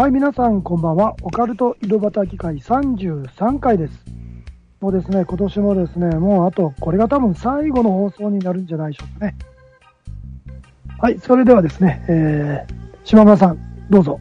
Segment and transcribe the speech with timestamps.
[0.00, 1.14] はい、皆さんこんばんは。
[1.20, 3.92] オカルト井戸端機会33回です。
[4.80, 9.36] もうですね、今年もですね、もうあと、これが多分最後の放送になるんじゃないでしょうかね。
[10.98, 12.74] はい、それではですね、えー、
[13.04, 13.58] 島村さん、
[13.90, 14.18] どうぞ。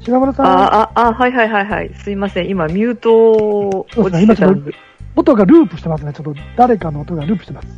[0.00, 1.94] 島村さん、あ、あ、あ、はいはいはいはい。
[1.94, 2.48] すいません。
[2.48, 4.72] 今、ミュート落ちてたんで。
[5.14, 6.12] 音がループしてますね。
[6.12, 7.68] ちょっと誰かの音がループしてます。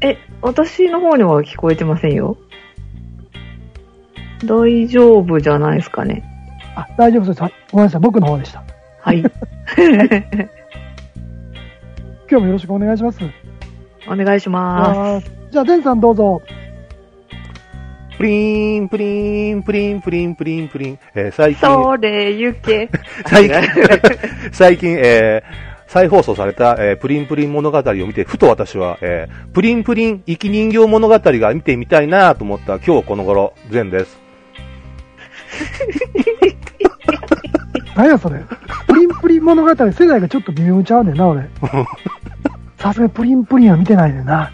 [0.00, 2.36] え、私の方には聞こえてませんよ。
[4.44, 6.22] 大丈夫じゃないですかね。
[6.76, 7.42] あ、大丈夫です。
[7.42, 8.00] はいごめんなさい。
[8.00, 8.62] 僕の方でした。
[9.00, 9.22] はい。
[12.30, 13.18] 今日もよろしくお願いします。
[14.10, 16.42] お願いしまあーじゃあ、デンさんどうぞ。
[18.16, 20.98] プリン、プリン、プリン、プリン、プリン、プリン。
[21.14, 21.60] えー最す。
[21.60, 22.88] 近、それゆけ。
[23.26, 23.62] 最近、
[24.52, 34.27] 最近、えー再放送された、えープリンプリン物語を見て、ふと私は、えープリンプリン生き人形物語が見てみたいなと思った今日この頃、善です。
[37.96, 38.40] 何やそれ。
[38.86, 41.48] プリンプリン物語、世代がちょっと微妙ちゃうねんな、俺。
[42.78, 44.50] さすがにプリンプリンは見てないねんな。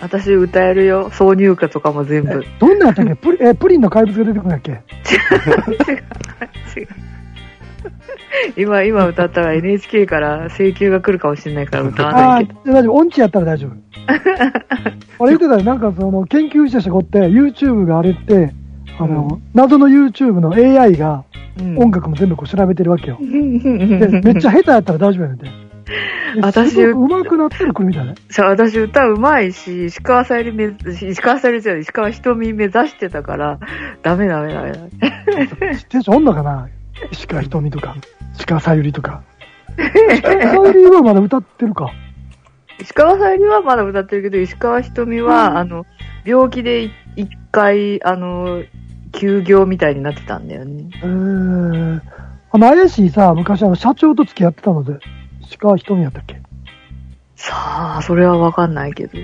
[0.00, 1.10] 私歌えるよ。
[1.10, 2.30] 挿入歌とかも全部。
[2.32, 2.44] 違う。
[2.58, 3.14] どんなやったっけ？
[3.16, 4.70] プリえプリンの怪物が出てくるんだっけ？
[4.70, 4.74] 違
[6.84, 6.88] う。
[8.56, 12.60] 今、今歌ったら NHK から請求が来るかもしれないから歌わないけど。
[12.60, 12.94] あ大丈夫。
[12.94, 13.72] 音痴やったら大丈夫。
[15.18, 15.64] 俺言ってたよ。
[15.64, 18.52] なんかその、研究した人がおって、YouTube があれって、
[19.02, 21.24] あの、謎の YouTube の AI が
[21.58, 23.18] うん音楽も全部こう調べてるわけよ。
[23.20, 25.44] で、めめっちゃ下手やったら大丈夫やねんて。
[25.44, 28.14] で私すごく上手くなってる来るみたいな。
[28.28, 33.58] そう、私歌うまいし、石川さゆりめ、石川さゆりじゃない、石川ひとみ目指してたから、
[34.02, 34.80] ダメダメダメダ
[35.60, 35.76] メ。
[35.76, 36.68] 知ってる人おんのかな？
[37.10, 37.96] 石川ひとみとか、
[38.36, 39.22] 石川さゆりとか。
[40.12, 41.90] 石川さゆりはまだ歌ってるか？
[42.80, 45.86] 石川さゆりはまだ歌ってるけど、石川ひとみは、うんあの、
[46.24, 48.62] 病気でい一回、あの、
[49.12, 50.88] 休業みたいになってたんだよね。
[51.02, 52.00] えー、
[52.52, 54.98] あの、怪しいさ、昔あの、社長と付き合ってたので、
[55.42, 56.40] 石川ひとみやったっけ？
[57.36, 59.18] さあ、それはわかんないけど。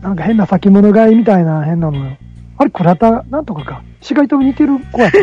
[0.00, 2.16] なんか変な先物買いみたいな変なのよ。
[2.58, 3.82] あれ、倉田なんとかか？
[4.00, 4.78] 石川ひとみ似てる？
[4.92, 5.18] 子やった。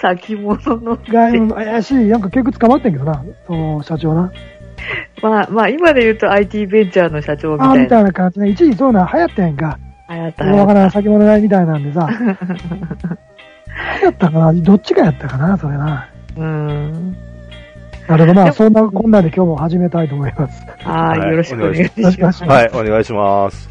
[0.00, 0.96] 先物の。
[0.96, 4.32] が、うん怪しい、なんか結局捕まってんけどな、その社長な。
[5.22, 7.82] まあ、まあ、今で言うと IT ベンチャーの社長みああ、たいな。
[7.84, 8.50] みたいな感じね。
[8.50, 9.78] 一時そういうの流行ったやんか。
[10.10, 12.08] 流行ったからん、先物買いみたいなんでさ。
[14.00, 14.52] 流行ったかな？
[14.52, 15.56] どっちがやったかな？
[15.56, 16.08] それな。
[16.34, 16.40] た。
[16.40, 17.16] うん。
[18.06, 18.52] なるほどな。
[18.52, 20.62] そんなこんなで今日も始めたいと思います。
[20.86, 22.12] はい、はいよろしくお願いします。
[22.12, 22.44] しくお願いします。
[22.44, 23.70] はい、お願いします。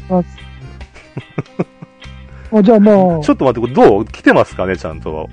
[2.50, 5.28] もうじゃあもちょっと待って、これどう来てますかね、ちゃんと。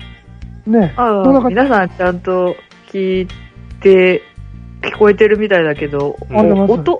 [0.66, 0.94] う、ね。
[0.96, 2.56] あ皆さんちゃんと
[2.92, 3.28] 聞い
[3.80, 4.22] て、
[4.82, 6.98] 聞こえてるみたいだけど、音、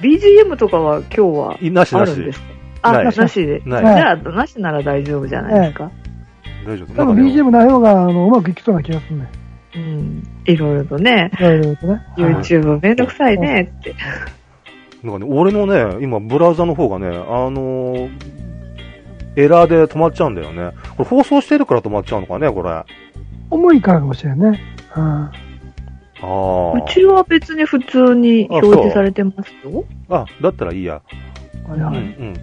[0.00, 2.32] BGM とかは今日はいなしなしあるんで。
[2.32, 2.49] すか？
[2.82, 3.60] あ、ないなしで。
[3.66, 5.90] じゃあ、なしなら大丈夫じゃないですか？
[6.66, 9.28] 大丈夫多分 BGM ない方が、あの、うまくいきそうな気がするね。
[9.76, 10.22] うん。
[10.46, 11.92] いろいろとね、いろいろとね。
[11.92, 12.02] はい
[12.34, 13.94] YouTube めんどくさいねって。
[15.02, 17.10] なんかね、俺のね、今、ブラウザの方がね、あ
[17.50, 18.10] のー
[19.36, 20.72] エラーで止まっちゃうんだよね。
[20.96, 22.70] これ放送してるから止まっちゃうのかね、これ。
[22.70, 22.84] あ
[23.48, 24.60] 重いからかもしれんね。
[24.96, 25.02] うん。
[25.02, 26.84] あー。
[26.84, 29.84] うちは別に普通に表示されてますよ。
[30.10, 31.00] あ、だったらいいや。
[31.68, 31.96] うん、はいはい。
[31.96, 32.34] うん。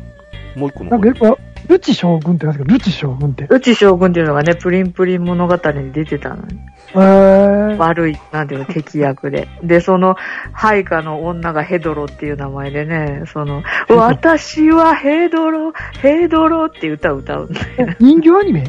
[0.57, 3.47] もう一個のなんかよく、ルチ将軍って何ですかルチ将軍って。
[3.49, 6.59] うち将軍っていうのがね、プリンプリン物語に出てたのに。
[6.93, 9.47] えー、悪い、なんていうの、敵役で。
[9.61, 10.15] で、その、
[10.53, 17.67] 配下の女がヘドロっていう名前でね、その、私はヘドロ、ヘドロって歌を歌うんだよ。
[17.79, 18.63] え人形アニメ？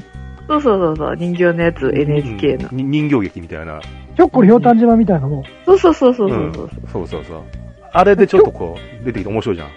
[0.49, 2.69] そうそうそうそう、人形のやつ、NHK の。
[2.73, 3.81] うんに人形劇みたいな。
[4.17, 5.29] ひょっこりひょうたん島みたいなの？
[5.29, 5.45] も。
[5.65, 6.71] そうそうそうそううんそう。
[6.93, 7.43] そうそうそう。
[7.93, 9.69] あれでちょっとこう、出てきて面白いじゃん。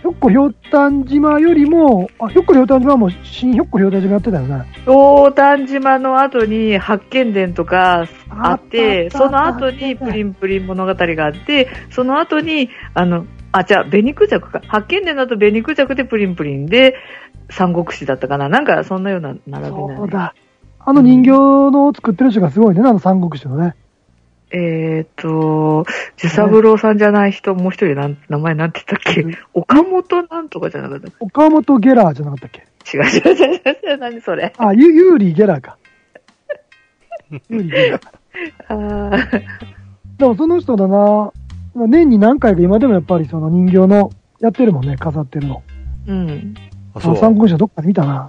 [0.00, 4.64] ひょっこりひょうたん島よりも、あ、ひょっこりひょうたん島はもう新ひょっこりひょうたん島やってたよね。
[4.86, 14.62] 大丹島の後に八犬伝とかあって、その後にプリンプリン物語があって、その後に、あの、あ、じゃあ、紅クジャクか。
[14.68, 16.94] 八犬伝だと紅クジャクでプリンプリンで、
[17.50, 18.48] 三国志だったかな。
[18.48, 20.34] なんか、そんなような並びなそうだ。
[20.78, 23.74] あの人形の作ってる人がすごいね、あの三国志のね。
[24.52, 25.84] えっ、と、
[26.16, 29.38] 寿三郎さんじゃない人、もう一人なん、名前なんて言ったっけ？
[29.54, 32.66] 岡本なんとかじゃなかったっ岡本ゲラーじゃなかったっけ？
[32.84, 33.98] け違う違う違う違う。
[33.98, 34.52] 何それ？
[34.56, 35.78] あ、ユユーリーゲラーか。
[37.48, 38.02] ユーリーゲラー。
[38.68, 39.42] あー
[40.18, 41.32] でもその人だな、
[41.74, 44.10] 年に何回か今でもやっぱりその人形の
[44.40, 45.62] やってるもんね、飾ってるの。
[46.06, 46.54] うん。
[46.94, 47.16] あ、あそう。
[47.16, 48.28] 三国志はどっかで見たな。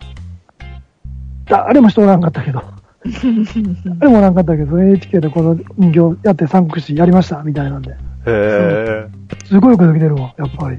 [1.48, 2.64] 誰も人おらんかったけど。
[3.04, 7.92] 誰もおらんかったけど、NHK でこの人形やって三国志やりました、みたいなんで。
[7.92, 7.96] へ
[8.28, 9.08] え。
[9.46, 10.78] すごいよくできてるわ、やっぱり。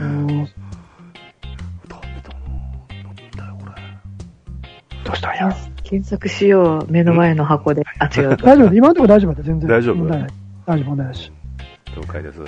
[0.00, 0.40] うんダメだな。
[3.02, 3.72] なんだよ、これ。
[5.04, 5.56] どうしたんや？
[5.84, 6.86] 検索しよう。
[6.90, 7.82] 目の前の箱で。
[7.98, 8.36] あ、違う。
[8.42, 8.74] 大丈夫？
[8.74, 9.68] 今のところ大丈夫だ全然。
[9.70, 9.96] 大丈夫？
[9.96, 10.30] 問題ない。
[10.66, 11.32] 大丈夫、問題ないし。
[11.96, 12.40] 了解です。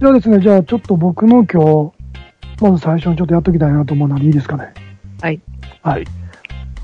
[0.00, 1.92] じゃあですね、じゃあちょっと僕の今日、
[2.62, 4.72] まず最初にちょっとやっときたいなと思うのでいいですかね？
[5.20, 5.40] はい。
[5.82, 6.04] はい。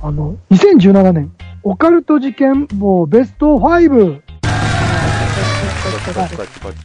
[0.03, 1.33] あの、2017年、
[1.63, 4.23] オカルト事件簿ベスト5。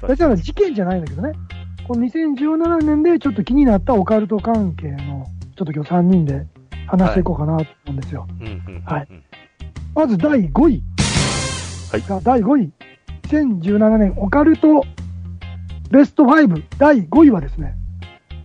[0.07, 1.33] 別に事件じゃないんだけどね。
[1.87, 6.45] この2017年でちょっと気になったオカルト関係の、ちょっと今日3人で
[6.87, 8.27] 話していこうかなと思うんですよ。
[8.85, 9.07] はい
[9.93, 10.83] まず第5位。
[11.91, 12.71] はいが第5位。
[13.23, 14.85] 2017年オカルト
[15.89, 17.75] ベスト5第5位はですね、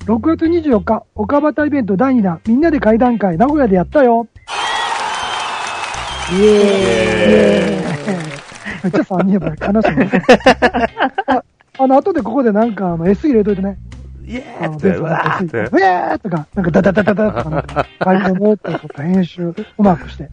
[0.06, 4.26] 6月24日、岡端イベント第2弾、みんなで会談会、名古屋でやったよ。
[6.32, 7.82] イエ
[8.82, 10.10] めっちゃ3人やっぱり悲しいね。
[11.26, 11.42] あ
[11.78, 13.78] あの、後でここでなんか、あの、SE 入れといてね。
[14.24, 15.58] イエあの、ーって、うわーって。
[15.58, 20.30] ウェーとか、なんかダダダダダとか、なんか、外交の音とか編集、うまくして。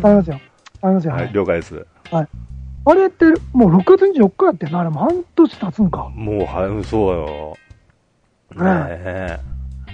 [0.00, 0.40] 頼みますよ。
[0.80, 1.12] 頼みますよ。
[1.14, 1.86] はい、了解です。
[2.12, 4.80] あれって、もう6月24日やってんな。
[4.80, 6.08] あれも半年経つんか。
[6.14, 7.56] もう、はい、うんそうよ。
[8.54, 9.38] ねえ。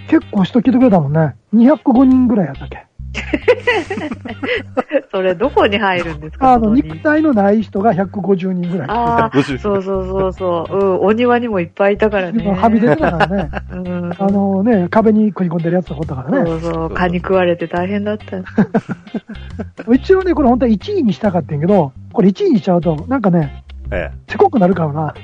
[0.09, 1.35] 結構人来てくれたもんね。
[1.55, 2.87] 205人ぐらいやったっけ。
[3.21, 8.89] ー それどこに入るんですかあの、肉体のない人が150人ぐらい。
[8.89, 10.77] ああ、50そうそうそうそう。
[10.77, 12.51] うん、お庭にもいっぱいいたからね。
[12.51, 13.51] はみ出てたからね。
[13.73, 14.13] うん。
[14.19, 16.47] あのね、壁に食い込んでるやつがおったからね。
[16.47, 18.39] そうそう、蚊に食われて大変だった。
[19.93, 25.15] 一応ね、これ本当は1位にしたかったんやけど、これ1位にしちゃうと、なんかね、えせこくなるからな。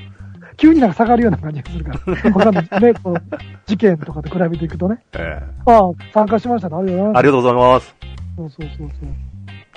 [0.59, 2.17] 急になんか下がるような感じがするから。
[2.33, 3.17] 他のね、この
[3.65, 4.99] 事件とかと比べていくとね。
[5.15, 5.41] え。
[5.41, 6.77] えああ、参加しましたね。
[6.77, 7.13] ありがとうございえ。
[7.13, 7.19] ます。
[7.19, 7.97] ありがとうございます。
[8.37, 9.09] そうそうそうそう。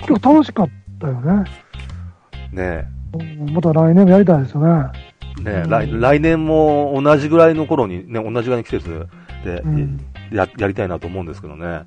[0.08, 0.68] 今日楽しかっ
[1.00, 1.44] たよね。
[2.52, 2.84] ね
[3.14, 4.90] うんまた来年もやりたいですよね。
[5.38, 5.42] え。
[5.44, 9.06] ねえ、うん来来年も同じぐらいの頃に、ね、同じぐらいの季節
[9.44, 10.00] でうん。
[10.32, 11.82] や、やりたいなと思うんですけどね。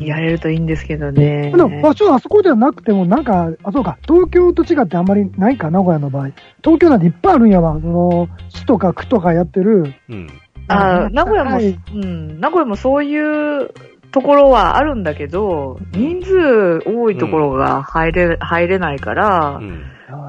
[0.00, 1.50] やれるといいんですけどね。
[1.50, 6.30] でも場所はあそこではなくても、なんか、あ、そうか、東京と違ってあんまりないか、名古屋の場合。
[6.62, 7.78] 東京なんていっぱいあるんやわ。
[7.80, 9.94] その、市とか区とかやってる。
[10.08, 10.28] うん。
[10.66, 13.70] あ名古屋も、はいうん、名古屋もそういう
[14.12, 19.82] ところはあるんだけど、人数多いところが入れ、入れないからう、ん。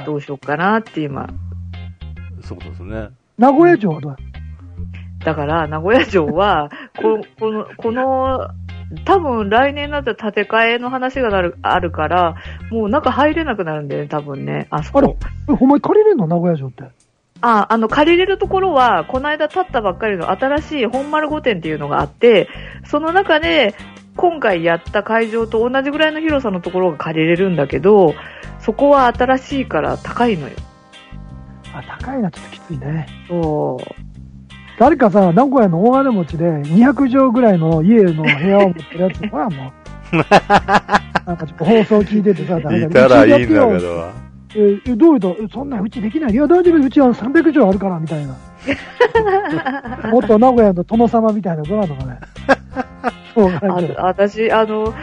[0.05, 1.27] どうしようかなって今。
[2.41, 3.09] そうですね。
[3.37, 4.17] 名古屋城はどうや
[5.25, 8.47] だから、名古屋城は、ここの、この、
[9.03, 12.35] 多分来年だったら建て替えの話がなるあるから、
[12.71, 14.67] もう中入れなくなるんだよね、多分ね。
[14.69, 15.07] あそあれ
[15.47, 16.83] ほんまに借りれんの名古屋城って？
[17.41, 22.47] あ、あの、借りれるところは、この間建ったばっかりの新しい本丸御殿っていうのがあって、
[22.85, 23.75] その中で、
[24.15, 28.15] 今回やった会場と同じぐらいの広さのところが借りれるんだけど、
[28.59, 30.55] そこは新しいから高いのよ。
[31.73, 33.07] あ、高いな、ちょっときついね。
[33.27, 34.04] そう。
[34.77, 39.71] 誰かさ、名古屋の大金持ちで200畳ぐらいの家の部屋を持ってるやつ、ほらも
[40.11, 40.15] う。
[40.15, 44.25] なんかちょっと放送聞いててさ、誰いかたらいいんだけど。
[44.57, 46.31] ええどういうと、えそんなうちできない。
[46.31, 48.35] いや、大丈夫、うちは300畳あるから、みたいな。
[50.11, 52.19] もっと名古屋の殿様みたいなドラマがね。
[53.33, 54.93] そうあなんか私、あの、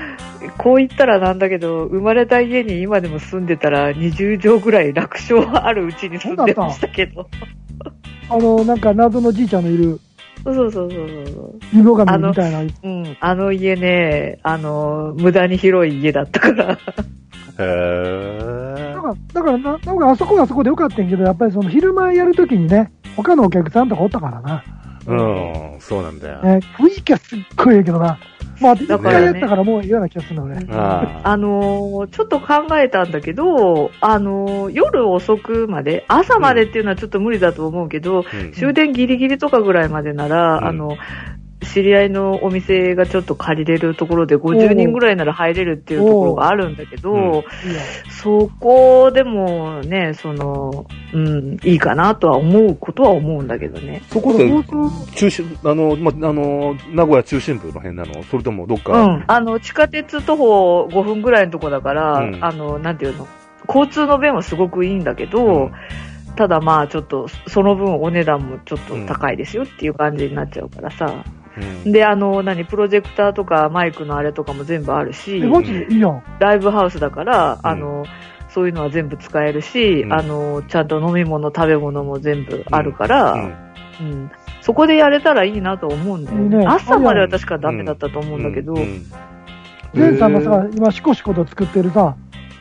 [0.59, 7.29] こう言ったらなんだけど、生まれた家に今でも住んでたら20畳ぐらい楽勝あるうちに住んでましたけど。
[8.33, 10.01] あの、なんか謎のじいちゃんのいる、
[10.43, 11.61] そうそうそうそう。
[11.73, 12.61] 芋神みたいな。
[12.61, 16.73] うん、あの家ね、あの、無駄に広い家だったから。
[16.73, 16.77] へ
[17.59, 19.03] えだ。
[19.03, 24.65] から、だからな、なんかあそこはあそこでよかったんやけど、やっぱりその昼前やるときにね、他のお客さんとかおったからな。
[25.07, 26.43] うん、そうなんだよ。
[26.43, 28.19] ね、雰囲気はすっごいええけどな。
[28.61, 30.57] まあ、一だからね回やったからもう嫌な気がするの俺。
[30.71, 40.97] ああのーちょっと考えたんだけど、あのー夜遅くまで、朝までっていうのはちょっと無理だと思うけど、うん終電ギリギリとかぐらいまでなら、うんあの、
[41.63, 47.45] 知り合いのお店がちょっと借りれるところで50人ぐらいなら入れるっていうところがあるんだけど、おううん。
[48.11, 54.03] そこでもね、その、うん、いいかなとは思うことは思うんだけどね。
[54.11, 54.51] そこで
[55.15, 58.23] 中心、あの、ま、あの、名古屋中心部の辺なの？
[58.25, 59.25] それともどっうか、ん。
[59.27, 62.45] あの、地下鉄徒歩5分ぐらいのとこだから、うん。
[62.45, 63.27] あの、なんていうの、
[63.69, 65.73] 交通の便はすごくいいんだけど、うん。
[66.35, 71.25] ただまあちょっと、その分お値段もちょっと高いですよっていう感じになっちゃうからさ。
[71.85, 75.87] うんで、あの、何、プロジェクターとかマイクのあれとかも全部あるしえ、、マジで？
[75.91, 76.23] いいやん。
[76.39, 78.05] ライブハウスだから、うんあの、
[78.49, 83.43] そういうのは全部使えるし、うんあの、ちゃんと飲み物、食べ物も全部あるから、うんう
[84.05, 84.31] ん
[84.63, 86.65] そこでやれたらいいなと思うんだよね。
[86.65, 89.03] 朝までは確かダメだったと思うんだけど、うん
[89.93, 92.15] ゼンさんがさ、今、シコシコと作ってるさ、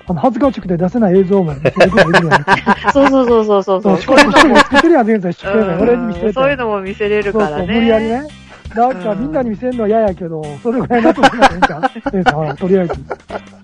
[0.08, 1.54] あの、恥ずかしくて出せない映像も。
[2.92, 5.32] そうそうそうそうそうそう、シコシコシコ作ってるやん、ゼンさん。
[5.32, 6.34] 一生懸命俺に見せて。
[6.34, 7.52] そういうのも見せれるからね。
[7.52, 8.24] そうそう無理やりね。
[8.76, 11.82] なんかみんなに見せるのは嫌やけど、それぐらいなと思ったらいいんちゃう
[12.16, 12.94] 姉さんほら、とりあえず。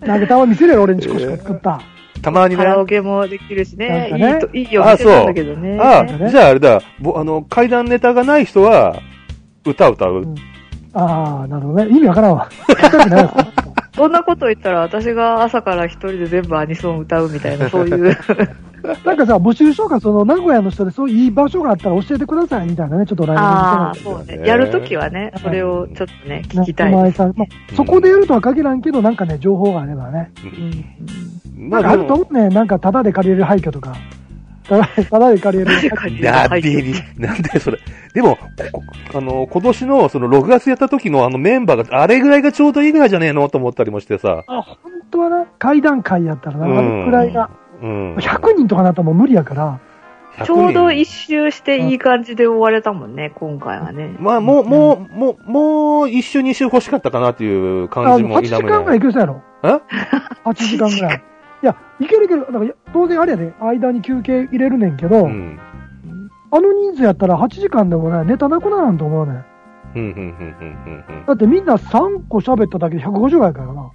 [0.02, 1.82] なんかたまに見せるよ、俺にチコチコ作った。
[2.22, 2.58] たまにね。
[2.58, 4.12] カラオケもできるしね。
[4.12, 5.80] ねいいと、いいお店なんだけどね。
[5.80, 9.00] あなんかねじゃああれだ、ぼあの、階段ネタがない人は、
[9.66, 10.14] 歌歌う。
[10.22, 10.36] うん
[10.94, 11.92] ああ、なるほどね。
[11.92, 12.50] 意味わからんわ
[13.94, 18.18] そんなこと言ったら、私が朝から一人で全部アニソン歌うみたいな、そういう。
[19.06, 24.38] なんかさ、募集しようか、その、名古屋の人でそういういい場所があったら教えてください、みたいなね、ちょっとライブにああ、そうね。
[24.38, 27.12] ねやるときはね、それをちょっとね、聞きたいまあ、
[27.76, 30.32] そこでやるとは限らんけど、なんかね、情報があればね。
[30.44, 31.28] うん
[31.58, 33.96] なんかあると思うね、なんか、タダで借りれる廃墟とか。
[34.70, 36.22] タダタダで借りれる。
[36.22, 37.80] なでに、なんだよ、それ。
[38.14, 38.38] でも、
[39.14, 43.50] あの、今年の、その、6月やった時のあのメンバーが、あれぐらいがちょうどいいぐらいじゃねえの？
[43.50, 44.44] と思ったりもしてさ。
[44.48, 47.67] あ、本当はな、階段階やったらな、あうんのくらいが、うん。
[47.82, 49.80] 100人とかなったらもう無理やから、
[50.38, 54.16] 100人ちょうど一周していい感じで終われたもんね、今回はね。
[54.20, 59.00] まあ、もう、もう、もう、もう、一周二周欲しかったかなっていう感あの8じも否め時間ぐらい。
[59.00, 59.42] 行く人やろ。
[59.64, 59.68] え
[60.46, 61.24] ?8 時間ぐらい。
[61.64, 62.42] いや、いけるいける。
[62.42, 65.60] だから当然あれやで、間に休憩入れるねんけど、うん。
[66.52, 69.46] あの人数やったら8時間でもね、ネタなくならんと思うねん。
[69.96, 73.92] うん、うん、うん、うん、うんだってみんな3個喋っただけで150やからな。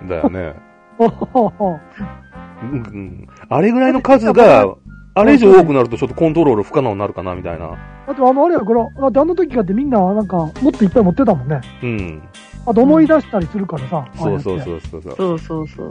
[0.00, 0.08] うん。
[0.08, 0.54] だよね。
[2.62, 3.26] うんうん。
[3.48, 4.76] あれぐらいの数が、
[5.14, 7.68] あれ以上多くなるとちょっとコントロール不可能になるかな、みたいな。
[8.06, 11.60] だってあのあれやから、だってあの時かってみんななんかもっといっぱい持ってたもんね。
[11.82, 12.22] うん。
[12.66, 14.08] あと思い出したりするからさ。
[14.14, 14.60] そうそうう。
[14.60, 15.16] そうそうそう。
[15.16, 15.90] そうそうそう。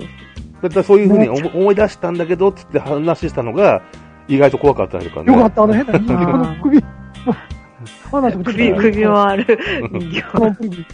[0.62, 3.82] だからそういうふうにね思思い出したんだけど、つって話したのが、
[4.28, 5.34] 意外と怖かったりとかね。
[5.34, 6.84] よかった、あの変な人形、この首。
[8.12, 10.56] 話もちょっと首、首もある人この形。
[10.62, 10.86] 首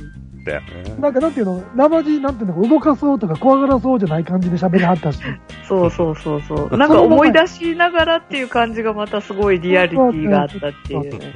[0.48, 0.96] だよね。
[1.00, 5.20] なんかなんていうの、生地、なんていうの、動かそうとか怖がらそうじゃない感じで喋りはったし。
[5.68, 6.78] そうそうそうそう。
[6.78, 11.34] なんか思い出しながらっていう感じがまたすごいリアリティがあったっていうね。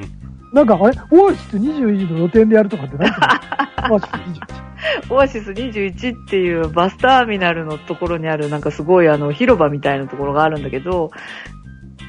[0.53, 0.97] なんか、あれ？
[1.11, 3.95] オアシス21の露店でやるとかってなんていうの？
[3.95, 4.61] オアシス21。
[5.09, 11.11] オアシス21っていうバスターミナルのところにあるなんかすごいあの広場みたいなところがあるんだけど、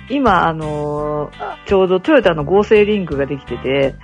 [0.09, 3.95] 今あのーちょうどトヨタの合成リンクができてて、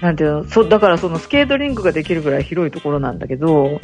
[0.00, 3.80] なんていうの、そ、だからそのスケートリンクができるぐらい広いところなんだけど、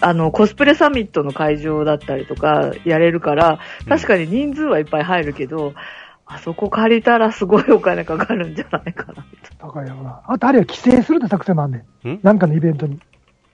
[0.00, 3.58] あの、コスプレサミットの会場だったりとかやれるから、
[3.88, 5.74] 確かに人数はいっぱい入るけど、
[6.24, 9.26] あそこ借りたらすごいお金かかるんじゃないかな。
[9.58, 10.22] 高いよな。
[10.26, 12.08] あとあれは規制するって作戦もあんねん。
[12.08, 12.20] ん？
[12.22, 12.92] なんかのイベントに。
[12.92, 13.02] 規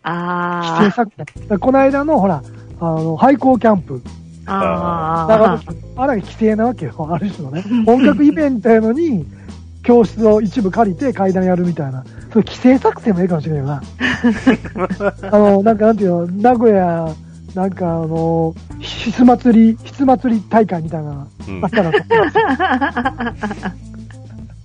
[0.02, 0.84] あー。
[0.84, 1.24] 制作戦。
[1.24, 2.42] だからこの間の、ほら、
[2.80, 4.02] あの、廃校キャンプ。
[4.46, 5.76] あだからー。
[5.96, 7.08] あれが規制なわけよ。
[7.10, 7.64] ある種のね。
[7.84, 9.26] 本格イベントやのに、
[9.82, 12.04] 教室を一部借りて階段やるみたいな。
[12.32, 13.82] そういう規制作戦もいいかもしれないよな。
[15.30, 17.08] あの、なんかなんていうの、名古屋、
[17.54, 21.98] なんかあの、ひつ祭り、ひつ祭り大会みたいな、うんあったらと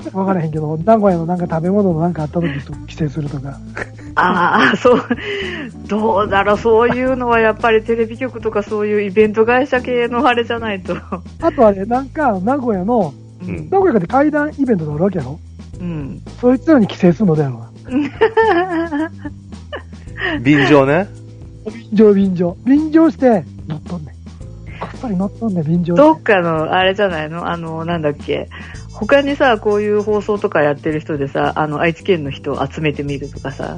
[0.13, 3.58] わからへんけど、名古屋のなんか食べ物のなんかあった時と規制するとか。
[4.15, 5.03] ああ、そう、
[5.88, 10.96] どうだろう、そういうのはやっぱりテレビ局とかそういうイベント会社系のあれじゃないと。
[11.41, 13.13] あとあれ、なんか名古屋の、
[13.48, 15.39] うん名古屋で階段イベントがあるわけやろ
[15.79, 16.22] うん。
[16.39, 17.72] そいつらに規制するのだよな。
[20.43, 21.08] 便乗ね。
[21.65, 22.58] 便乗便乗。
[22.65, 24.15] 便乗して、乗っとんねん。
[24.79, 26.01] こっそり乗っとんねん、便乗して。
[26.03, 27.48] どっかの、あれじゃないの？
[27.50, 28.48] あの、なんだっけ？
[29.01, 33.77] 他にさ、こういう放送とかやってる人でさ、あの、愛知県の人を集めてみるとかさ。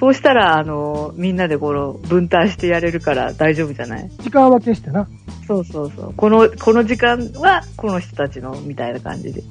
[0.00, 4.10] そうしたら、あの、みんなでこの、分担してやれるから大丈夫じゃない？
[4.20, 5.08] 時間分けしてな。
[5.46, 6.14] そうそうそう。
[6.14, 9.42] この、この時間は、この人たちの、みたいな感じで。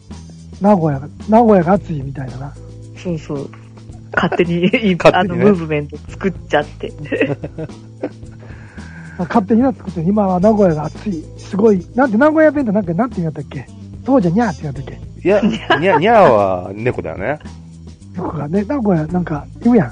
[0.62, 2.54] 名古屋が、名古屋が暑いみたいなな。
[2.98, 3.50] そうそう。
[4.14, 4.70] 勝手に、
[5.04, 6.92] あの、勝手にねムーブメント作っちゃって。
[9.18, 11.24] 勝手になって今は名古屋が暑い。
[11.38, 11.86] すごい。
[11.96, 13.66] なんて名古屋弁ってなんかなんて言うんやったっけ？
[14.08, 15.42] そうじゃにゃーって言うんやったっけいや、
[15.80, 17.40] にゃ、にゃーは猫だよね。
[18.16, 19.92] よくがね、名古屋なんか言うやん。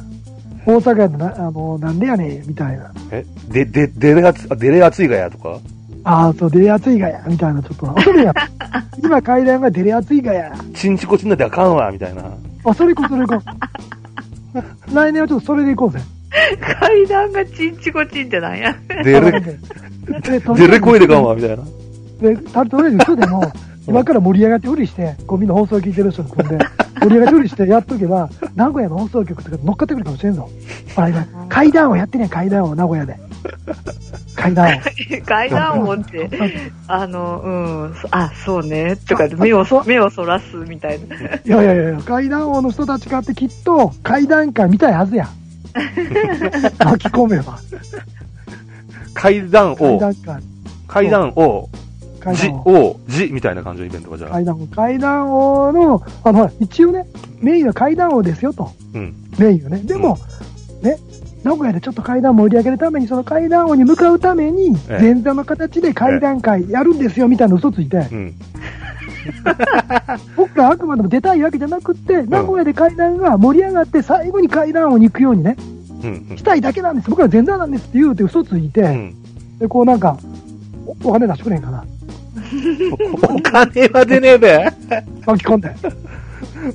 [0.65, 2.93] 大阪やとな、あの、なんでやねん、みたいな。
[3.11, 5.59] え、で、で、でれがつ、あでれ暑いがやとか？
[6.05, 7.89] ああ、そう、出れ暑いがや、みたいな、ちょっと。
[7.99, 8.33] あ、それや。
[9.03, 10.53] 今階段が出れ暑いがや。
[10.73, 12.23] ちんちこちんなってあかんわ、みたいな。
[12.63, 13.43] あ、それ行こう、それ行こ
[14.87, 14.95] う。
[14.95, 15.99] 来年はちょっとそれで行こうぜ。
[16.79, 18.73] 階段がチンチコチンってなんや。
[19.03, 21.63] でれ、 で、でれ声でかんわ、みたいな。
[22.21, 23.51] で、たとりあえず嘘でも、
[23.87, 26.57] 今から盛り上がってふりして、こうみんな放送聞いてる人に組んで、
[27.01, 30.49] 盛り上がってふりしてやっとけば、名古屋の放送局とか乗っかってくるかもしれんぞ。
[30.95, 33.17] ほら今、階段をやってね階段を、名古屋で。
[34.35, 34.81] 階段を。
[35.25, 36.29] 階段音って、
[36.87, 37.49] あの、う
[37.91, 41.15] ん、そあ、そうね、とかで目をそ、目をそらすみたいな。
[41.15, 45.29] いやいやいや、階段王の人たちかってきっと階段階見たいはずや。
[46.79, 47.59] 巻き込めば。
[49.13, 50.43] 階段を、階段階。
[52.25, 52.99] 階段王。
[53.31, 54.31] みたいな感じのイベントがじゃあ。
[54.31, 54.67] 階段王。
[54.67, 57.05] 階段王の、あの、一応ね、
[57.39, 58.71] メインは階段王ですよと。
[58.93, 59.13] うん。
[59.37, 59.79] メインはね。
[59.79, 60.17] でも、
[60.81, 60.97] ね、
[61.43, 68.33] 名古屋でちょっと階段盛り上げるために、その階段王に向かうために、ええ前座の形で階段会やるんですよ、みたいな嘘ついて、うん。
[70.35, 75.55] 僕らあくまでも出たいわけじゃなくって、名古屋で階段が盛り上がって、最後に階段王に行くようにね、
[76.03, 76.27] うん。
[76.29, 77.09] うんしたいだけなんです。
[77.09, 79.15] 僕ら前座なんですって言うて嘘ついて、うん。
[79.59, 80.17] で、こうなんか、
[80.85, 81.85] おお金出してくれんかな。
[83.23, 84.71] お金は出ねえべ。
[85.25, 85.75] 巻き込んで。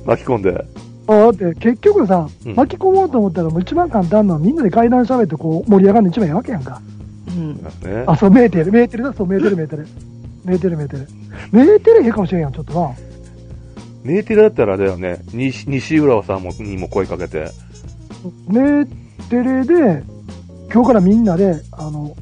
[0.05, 0.65] 巻き込んで。
[1.07, 6.81] あだって結局さ、うん巻き込もうと思ったらもう一番簡単なのはみんなで階段喋ってこう盛り上がるの一番いいわけやんか。
[7.27, 7.55] うん。
[7.55, 8.03] ね。
[8.07, 9.87] あ、そう、メーテル、メーテルだ、そう、メーテル、メーテル。
[10.43, 11.07] メーテル、メーテル。
[11.51, 12.91] メーテルええかもしれんやん、ちょっとな。
[14.03, 17.51] メーテルだったらあれだよね、西西浦さんもにも声かけて。
[18.47, 18.87] メー
[19.29, 20.03] テレで、
[20.73, 22.15] 今日からみんなで、あの、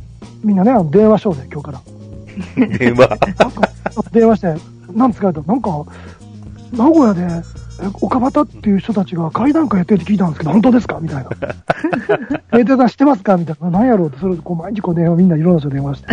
[0.44, 1.82] みんなね、あの電話しようぜ、今日から。
[2.78, 3.08] 電話？
[3.10, 3.70] なんか、
[4.12, 4.56] 電話して、
[4.94, 5.86] なんつかと、なんか、
[6.72, 7.22] 名古屋で、
[7.82, 11.00] え岡端っていう人たちが階段階やってるって聞いたんですけど、本当ですか？
[11.02, 11.30] みたいな。
[11.30, 13.38] メーテルさん知ってますか？
[13.38, 13.70] みたいな。
[13.70, 16.08] 何やろうって、それでこう毎日こう電話、みんないろんな人電話して。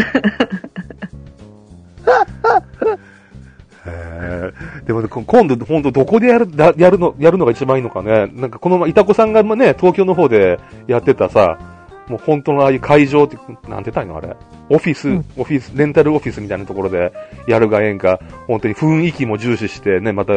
[4.86, 8.28] でもね、こ今度、本当どこでやる、だやるの、やるのが一番いいのかね。
[8.34, 11.58] なんかこの、いたこさんがね、東京の方でやってたさ、
[12.08, 14.36] もう本当のああいう会場って、なんて言ったらいいのあれ。
[14.68, 17.12] オフィス、うんオフィス、レンタルオフィスみたいなところで
[17.46, 20.32] やるがええんか、本当に雰囲気も重視してね、また、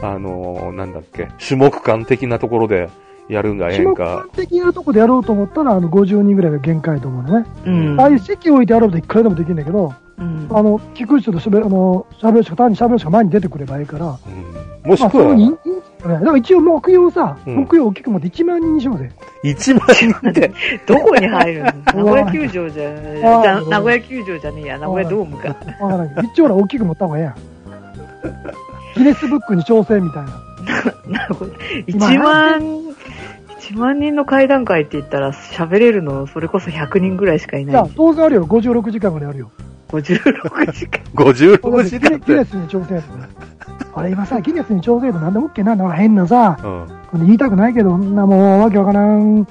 [0.00, 2.88] あのーなんだっけ、種目感的なところで
[3.28, 4.26] やるんがええ種目んか。
[4.34, 7.46] 的なとこでやろうと思ったら、あの、50人ぐらいが限界と思うのね。
[7.66, 8.00] うん。
[8.00, 10.48] ああいう席置いてやろうと一回でもできるんだけど、うん。
[10.50, 15.68] あの、聞く人と喋る、あの、喋る人が単に喋る人が前に出てくればいいから、うん、もしまあ、くは、そういうふうにいいんです
[16.02, 16.14] よね。
[16.14, 19.10] だから一応木曜さ、うん木曜大きく持って1万人にしようぜ。
[19.44, 20.52] 1万人って、
[20.86, 22.04] どこに入るの？
[22.04, 25.56] 名古屋球場じゃ、名古屋球場じゃねえや、名古屋ドームか。
[26.22, 27.34] 一応ほら大きく持った方がええやん。
[28.94, 30.42] ギネスブックに挑戦みたいな。
[31.08, 31.52] なるほど。
[31.86, 32.60] 今1万、
[33.60, 38.46] 1万人の会談会って言ったら喋れるの、それこそ100人ぐらいしかいいやない。、当然あるよ。
[38.46, 39.50] 56時間ぐらいあるよ。
[39.92, 41.02] 56時間。
[41.14, 42.44] 56時間ってギネ。
[42.44, 43.28] スに挑戦やつね。
[43.94, 46.58] あれ今さ、ギネスに挑戦となんでも OK なんだから変なさ、
[47.12, 47.26] うん。
[47.26, 49.46] 言いたくないけど、そんなもうわけわからん、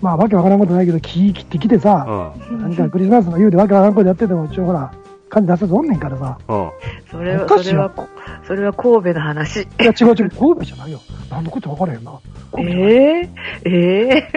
[0.00, 2.62] まあわけわからんことないけど、気切ってきてさ、うん。
[2.62, 4.92] 何かクリスマスの言うでわけわからんことやってても、一応ほら、
[5.30, 6.38] 感じ出せずおんねんからさ。
[6.46, 6.70] うん。
[7.10, 8.08] それは、おかしいよそれはこ、
[8.46, 9.62] それは神戸の話。
[9.62, 11.00] いや、違う違う、神戸じゃないよ。
[11.30, 12.12] なんのことわからへんな。
[12.58, 13.30] ええ
[13.64, 14.30] え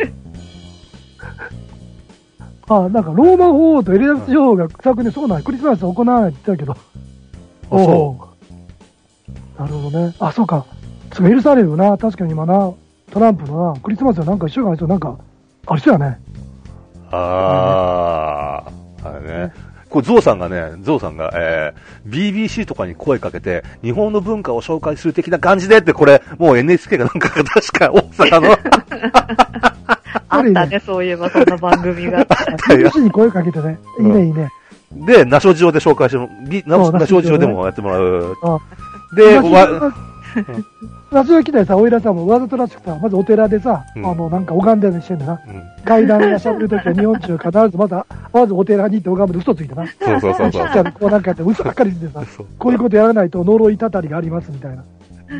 [0.00, 0.24] え
[2.68, 6.86] あ、なんかローマ法王とエリザベス女王が昨年そうなんクリスマス行わないって言ってたけど。
[7.70, 8.28] あそ
[9.58, 9.60] う。
[9.60, 10.14] なるほどね。
[10.18, 10.64] あ、そうか。
[11.12, 11.96] そう許されるよな。
[11.96, 12.72] 確かに今な、
[13.10, 15.16] トランプのな、クリスマスはなんか一週間ありそう、なんか、
[15.66, 16.18] ありそうやね。
[17.10, 18.64] あ
[19.02, 19.52] あ、あれね。
[19.88, 27.44] これ、ゾウさんがね、ゾウさんが、えー、BBC とかに声かけて、日本の文化を紹介する的な感じでって、これ、もう NHK がなんか、確
[27.78, 28.56] か大阪の、
[30.28, 32.24] あったね、そういえばそんな番組が。
[32.68, 33.78] BBC に声かけてね。
[34.00, 34.50] いいね、いいね。
[34.92, 38.36] で、ナショジオで紹介しても、リナそうナショジオでもやってもらう。
[38.42, 38.58] あ
[39.16, 39.92] で、わ、
[41.10, 41.58] ラジオ来た。
[41.58, 45.40] らさ、おいらさんもわざとらしくさ、まずお寺でさ、うんあの、なんか拝んでるにしてんだな。
[45.46, 49.86] うん階段が喋るときは日本中必ずまた、まずお寺に行って拝むで嘘ついてな。
[49.86, 53.90] そうそうそうそうちっちゃいこうなんかやって嘘ばっかり言ってさ、こういうことやらないと呪いた。
[53.90, 54.00] た。
[54.00, 54.72] りがありますみた。
[54.72, 54.82] いな。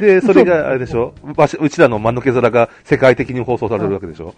[0.01, 1.15] で、それが、あれでしょ？
[1.61, 4.35] うちらの間抜け面が世界的に放送されるわけでしょ？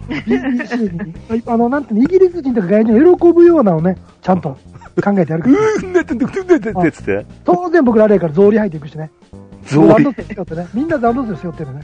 [1.45, 4.57] あの、なんてイギリス人とか外人が喜ぶようなのをね、ちゃんと
[5.03, 5.55] 考えてやるから。
[5.55, 7.25] うーん、ねって、ねって、ねって、ねつって。
[7.43, 9.11] 当然僕らあれやから草履履いていくしね。
[9.65, 10.67] ゾウランドセル背負ってね。
[10.73, 11.81] みんなランドセル背負ってるね。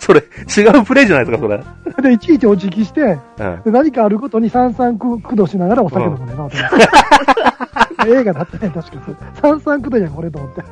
[0.00, 1.58] それ、違うプレイじゃないですか、それ。
[1.94, 2.02] て。
[2.02, 3.62] で、いちいちお辞儀して、うん。
[3.64, 6.34] で何かあることに三々く駆動しながらお酒飲むね
[8.08, 9.16] 映画だってね、確かそう。
[9.34, 10.62] 三々駆動やん、これと思って。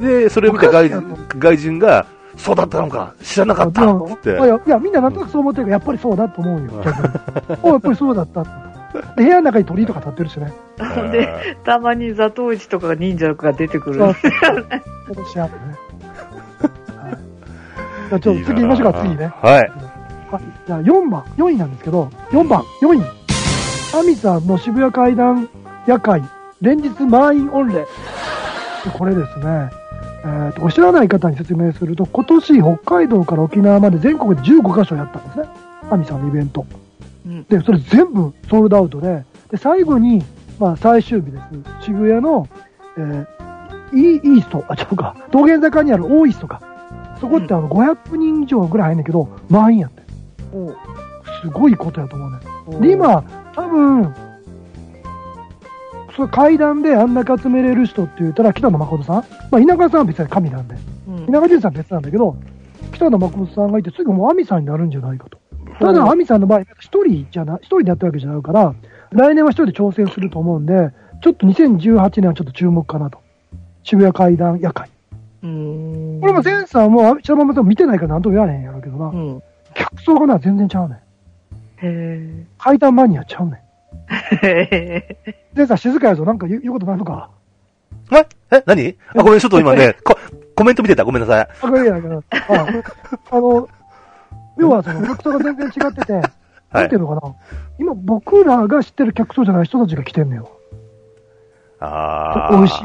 [0.00, 0.90] で、それを見た外
[1.38, 4.30] 外人が、そうだったのか、知らなかったいやって。
[4.30, 7.58] いや、いやみんななんとなくそう思ってるから、やっぱりそうだと思うよ、逆に。
[7.62, 8.44] おやっぱりそうだった
[9.16, 10.52] 部屋の中に鳥居とか立ってるしね。
[11.12, 13.98] で、たまにザトウイチとかが忍者が出てくる。
[13.98, 14.14] そうね。
[14.14, 14.76] は
[17.10, 17.18] い。
[18.08, 19.32] じゃあちょっと次行きましょうか、次ね。
[19.42, 19.54] はい。
[20.30, 20.42] はい。
[20.66, 23.02] じゃあ4番、4位なんですけど、4番、4位。
[23.98, 25.48] アミさんの渋谷階段
[25.86, 26.22] 夜会、
[26.60, 27.74] 連日満員御礼。
[27.74, 27.84] で
[28.92, 29.70] これですね、
[30.24, 35.44] えーと、知らない方に説明すると、今年北海道から沖縄まで全国で15カ所やったんですね。
[35.90, 36.66] アミさんのイベント。
[37.26, 40.24] うんで、それ全部ソールドアウトで、で、最後に、
[40.58, 41.38] まあ最終日で
[41.80, 41.84] す。
[41.84, 42.48] 渋谷の、
[42.96, 43.26] えー
[43.92, 46.60] イースト、あ、違うか、道玄坂にあるオーイーストか。
[47.20, 50.02] そこってあの500人以上ぐらい入んねんけど、満員やって。
[51.42, 52.30] すごいことやと思う
[52.80, 52.88] ね。
[52.88, 53.22] で、今、
[53.54, 54.14] 多分、
[56.16, 59.16] そう階段であんだけ集めれる人って言ったら、北野誠さん。
[59.50, 60.76] まあ、稲川さんは別に神なんで。
[61.08, 62.36] うん稲川淳さんは別なんだけど、
[62.92, 65.38] 北野誠さんがいて、すぐもう亜美さんになるんじゃないかと。
[65.80, 68.74] ただ、亜美さんの場合、一人じゃな、一人でやったわけじゃないから、
[69.10, 70.90] 来年は一人で挑戦すると思うんで、
[71.22, 73.18] ちょっと2018年はちょっと注目かなと。
[73.82, 74.90] 渋谷階段夜会。
[75.42, 76.20] うーん。
[76.20, 79.06] これもセンサーも、北野誠さんも見てないからなんとも言われへんやろうけどな。
[79.06, 79.42] うん。
[79.74, 80.98] 客層がな、全然ちゃうねん。
[81.82, 83.63] へ階段マニアちゃうねん。
[84.08, 86.24] ーへセンサー静かやぞ。
[86.24, 87.30] なんか言う言うことないのか？
[88.12, 88.26] え？
[88.56, 88.62] え？
[88.66, 88.96] 何？
[89.16, 90.16] あ、ごめん、ちょっと今ね、 コ
[90.56, 91.04] コメント見てた？
[91.04, 91.42] ごめんなさい。
[91.42, 92.66] あ、これやけど、あ
[93.30, 93.68] あの、
[94.58, 96.22] 要はその客層が全然違ってて、はい
[96.72, 97.34] なんていうのかな？
[97.78, 100.50] 今僕らが知ってる客層じゃない人たちが来てんのよ。
[101.80, 102.56] あー。
[102.56, 102.80] 美味し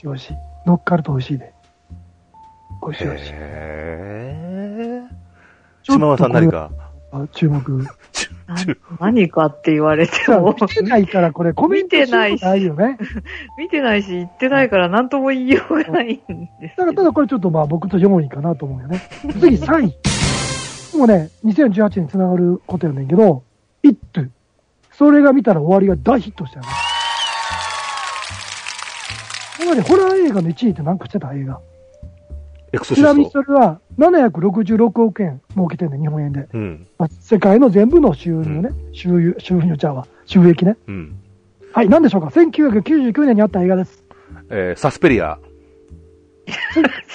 [0.00, 0.36] い美味しい。
[0.66, 1.52] 乗っかると美味しいで。
[2.82, 3.32] 美味しい美味しい。
[3.34, 5.02] へ
[5.82, 6.70] 島村さん何か？
[7.12, 7.86] あ注目。
[9.00, 12.98] 何かって言われても、見てないからこれコメントしないよね。
[13.58, 19.00] 見てないし、言ってないから何とも言いようがないんですだから、ただこれちょっとまあ僕と4位かなと思うよね。
[19.40, 20.96] 次3位。
[20.98, 23.42] もうね、2018年につながることやねんけど、
[23.82, 24.22] イット。
[24.92, 26.72] それが見たら終わりが大ヒットしたよね。
[29.60, 31.32] 今までホラー映画の1位って何かしてた？
[31.34, 31.60] 映画。
[32.72, 33.42] エクソちなみにシスト。
[33.44, 36.48] それは766億円儲けてんねん、日本円で。
[36.52, 36.86] うん。
[36.98, 38.70] まあ、世界の全部の収入ね。
[38.92, 40.06] 収入、収入ちゃうわ。
[40.24, 40.76] 収益ね。
[40.88, 41.16] うん。
[41.72, 44.04] はい、何でしょうか ?1999 年にあった映画です。
[44.48, 45.38] えー、サスペリア。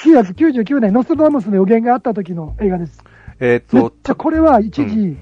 [0.03, 3.03] 1999年、ノストラダムスの予言があった時の映画です。
[3.39, 5.17] えーっと、めっちゃこれは一時、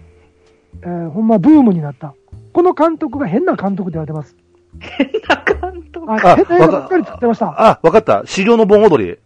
[0.82, 2.14] えーほんまブームになった。
[2.54, 4.36] この監督が変な監督って言われてます。
[4.80, 6.12] 変な監督。
[6.12, 7.70] ああ変な映画ばっかり作ってました。
[7.70, 8.24] あ、わかった。
[8.26, 9.18] 資料の盆踊り。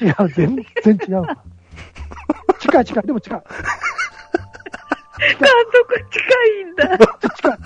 [0.00, 1.24] 違う、全然違う。
[2.58, 3.42] 近い近い、でも近い。
[5.20, 5.36] 監
[5.72, 6.20] 督近
[6.60, 6.98] いんだ。
[7.36, 7.58] 近い。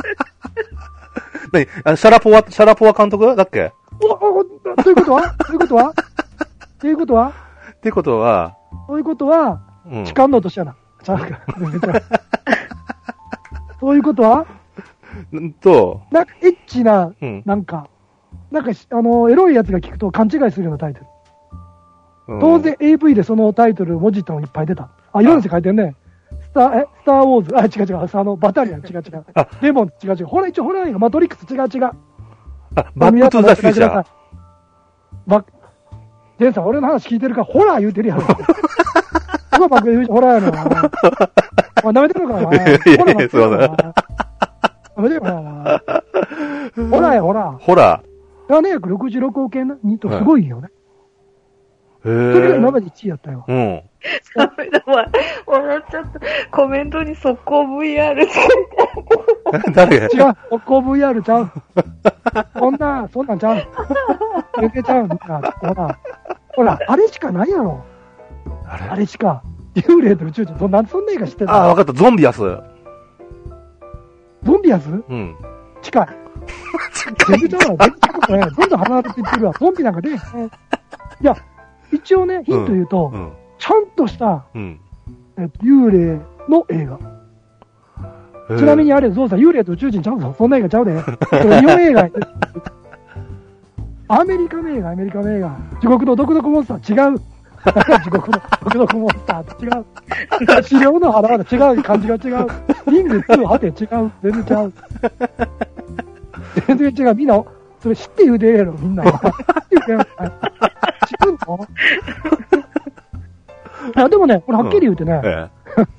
[1.52, 1.68] 何？
[1.84, 3.72] あシャラポワ、シャラポワ監督だっけ？
[4.02, 4.44] おおお
[4.82, 5.12] ということ？
[5.14, 5.76] はということ？
[5.76, 5.94] は
[6.80, 7.14] ということ？
[7.14, 7.32] は
[7.72, 8.56] ってことは、
[8.88, 9.26] ということ？
[9.26, 10.04] は、うん。
[10.04, 10.74] 痴漢の落とし穴。
[11.02, 11.40] ちゃうか。
[11.58, 12.02] 全然ちゃう
[13.78, 14.22] そういうこと？
[14.22, 14.46] は
[15.38, 17.42] んと、なんかエッチな、うん。
[17.46, 17.88] なんか、
[18.50, 21.06] なんかし、あの、エロいやつが聞くと勘違いするようなタイトル。
[22.26, 24.88] うん当然 AV でそのタイトル文字ったのいっぱい出た。
[25.12, 25.94] あ、いろんな字書いてんね。
[26.40, 27.56] スター、え、スターウォーズ。
[27.56, 28.08] あ、違う違う。
[28.10, 28.80] あの、バタリアン。
[28.80, 29.46] 違う違うあ。
[29.60, 29.92] デモン。
[30.02, 30.26] 違う違う。
[30.26, 30.98] ほら、一応ホラー映画。
[30.98, 31.42] マトリックス。
[31.52, 31.92] 違う違う。
[32.76, 34.06] あ、バックトゥザフューチャー。
[35.26, 35.52] バック、
[36.38, 38.22] ジェンさん、俺の話聞いてるから、ホラー言うてるやろ。
[38.22, 38.26] そ
[39.60, 40.90] こバックでホラーやろ。
[41.84, 42.58] お前舐めてるのか、お前。
[42.58, 43.74] ホラーすいませんん。
[44.96, 46.90] 舐めてるか、お前。
[46.90, 47.58] ホラーや、ホラー。
[47.58, 48.02] ホラ
[48.48, 50.68] 766億円な、にとすごいよね。
[52.04, 52.84] それが今まー。
[52.84, 53.44] で1位やったよ。
[53.48, 53.82] うん。
[54.36, 55.06] ダメだわ。
[55.46, 56.20] 笑っちゃった。
[56.50, 58.36] コメントに速攻 VR つ
[59.72, 59.96] 誰？
[59.96, 60.08] 違う、
[60.50, 61.50] 速攻 VR ちゃう。
[62.58, 63.56] そんな、そんなんちゃう。
[64.58, 65.02] 抜けちゃう。
[65.04, 65.98] みんなほら、
[66.54, 67.82] ほら、あれしかないやろ。
[68.68, 68.84] あれ？
[68.90, 69.42] あれしか。
[69.74, 71.54] 幽霊と宇宙人、そんなんそんな映画知ってんの？
[71.54, 71.92] あ、わかった。
[71.94, 72.40] ゾンビアス。
[74.42, 75.34] ゾンビやつうん。
[75.80, 76.06] 近い。
[77.38, 77.76] 全然ちゃうわ。
[77.78, 78.50] 全然近くない。
[78.50, 79.52] どんどん離れていってるわ。
[79.58, 80.12] ゾンビなんかで、い
[81.22, 81.34] や、
[81.94, 83.32] 一応ね、ヒント言うと、うん。
[83.58, 84.80] ちゃんとした、うん。
[85.38, 86.98] えっと、幽霊の映画。
[88.58, 90.34] ちなみにあれ、ゾウさん、幽霊と宇宙人ちゃうぞ。
[90.36, 91.00] そんな映画ちゃうで。
[91.30, 92.08] それ日本映画。
[94.08, 95.56] アメリカの映画、アメリカの映画。
[95.80, 97.18] 地獄の毒毒モンスター、違う。
[98.04, 100.62] 地獄の毒毒モンスターと違う。
[100.62, 101.82] 資料の腹々違う。
[101.82, 102.46] 感じが違う。
[102.90, 104.12] リング2、ハテ違う。
[104.22, 104.72] 全然違う。
[106.66, 107.14] 全然違う。
[107.14, 107.42] みんな、
[107.84, 109.04] それ知って言うてええやろ、みんな。
[109.04, 109.18] 知って
[109.72, 110.04] 言うてええやろ
[111.06, 111.68] 知るの？
[114.04, 115.48] あでもね、これはっきり言うてね、え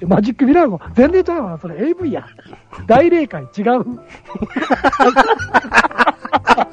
[0.08, 2.26] マジックミラー号、全然ちゃうわ、それ AV や。
[2.88, 3.50] 大霊界違う。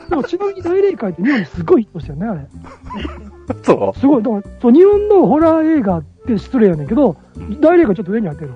[0.09, 2.40] でも、ちなみに大霊界って日本にすごいヒットしてるね、あれ。
[2.40, 2.46] え
[3.62, 4.22] そすごい。
[4.22, 7.16] だから、そう、日本のホラー映画って失礼やねんけど、
[7.61, 8.51] 大霊界ちょっと上に当てる。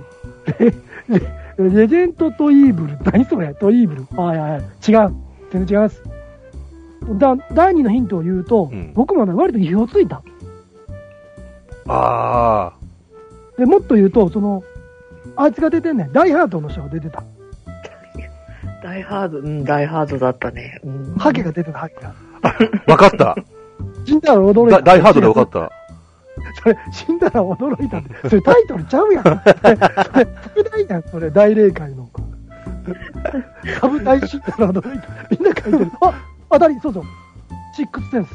[1.59, 2.97] レジェンドとイーブル。
[3.05, 3.53] 何それ？
[3.55, 4.07] とイーブル。
[4.19, 4.61] はいはいはい。
[4.61, 4.63] 違
[5.05, 5.15] う。
[5.53, 6.03] 全然違います。
[7.19, 10.17] だ第二のヒントを言うと、うん僕もね、割と意表ついた。
[10.17, 10.23] う。
[11.89, 12.73] あ
[13.59, 14.65] で、もっと言うと、その、
[15.37, 16.13] あいつが出てんねん。
[16.13, 17.23] ダイハードの人が出てた。
[18.83, 20.81] ダイハード、うん、ダイハードだったね。
[20.85, 21.15] うん。
[21.17, 22.15] ハゲが出てた、ハゲが。
[22.43, 22.55] あ。
[22.91, 23.37] わかった。
[24.05, 24.79] 死んだら驚いた。
[24.79, 25.71] ダダイハードでわかった。
[26.63, 28.29] それ、死んだら驚いたって。
[28.29, 29.25] それタイトルちゃうやん。
[29.25, 32.09] それ、それ副題やん、それ、大霊界の。
[33.81, 35.09] サブ大死んだら驚いた。
[35.31, 35.91] みんな書いてる。
[36.03, 36.15] あ、
[36.51, 37.05] 当たり、そうそう。
[37.75, 38.35] シックスセンス。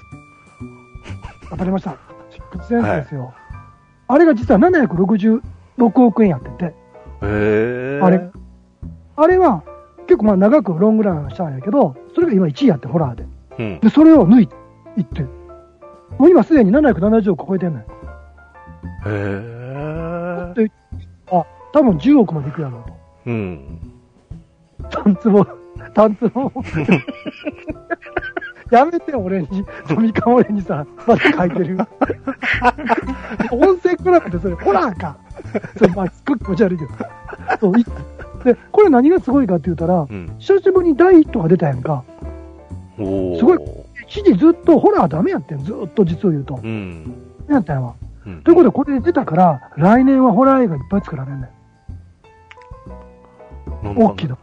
[1.49, 1.95] 当たりました。
[2.29, 3.33] シックスセンスですよ。
[4.07, 5.41] あれが実は766
[6.03, 6.65] 億円やってて。
[6.65, 6.73] へ
[7.21, 7.99] え。
[8.01, 8.29] あれ。
[9.15, 9.63] あれは、
[10.07, 13.25] 結構まあ長くロングランしたんやけど、それが今1位やって、ホラーで。
[13.59, 13.79] うん。
[13.79, 14.55] で、それを抜いて、
[14.97, 15.21] いって。
[16.17, 17.85] もう今すでに770億超えてんのよ。
[19.05, 20.53] へえ。
[20.55, 20.71] で
[21.31, 22.93] あ、多分10億までいくやろうと。
[23.27, 23.79] うん。
[25.93, 26.51] 単壺、単壺。
[28.71, 29.47] やめて、俺に、
[29.89, 31.77] 飲みか俺にさ、まだ書いてる。
[33.51, 35.17] 音声比べてそれ、ホラーか。
[35.77, 36.91] それ、まあ、すっごい気持ち悪いけど。
[37.59, 37.85] そう、い
[38.45, 40.33] で、これ何がすごいかって言ったら、うん。
[40.39, 42.03] 久しぶりに大ヒットが出たやんか。
[42.97, 43.59] すごい
[44.07, 46.59] 一時ずっとホラーダメやってん、ずっと実を言うと。
[46.63, 47.13] うん。
[47.49, 47.95] やったんやわ。
[48.25, 51.47] うんということで、これで出たから、来年はホラー映画いっぱい作られんね
[53.83, 53.97] ん。
[53.97, 54.35] 大きいの？
[54.35, 54.40] うん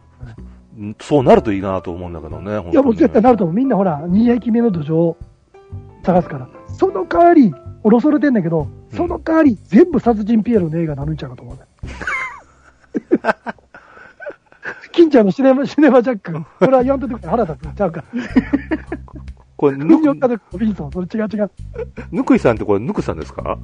[1.01, 2.71] そうなるといいなと思うんだけどね。
[2.71, 3.55] いや、もう絶対なると思う。
[3.55, 5.17] みんなほら、2匹目の土壌を
[6.03, 6.47] 探すから。
[6.67, 11.61] その代わり、おろそれてんだけど、その代わり、全部殺人ピエロの映画になるんちゃうかと思うね。
[14.91, 16.33] 金ちゃんのシネマ、シネマジャック。
[16.33, 18.03] これは言わんといてくれ腹立つんちゃうか。
[19.57, 21.51] これ、ぬ軍用家族のビンソン、それ違う違う。
[22.11, 23.57] ぬくいさんってこれ、ぬくさんですか？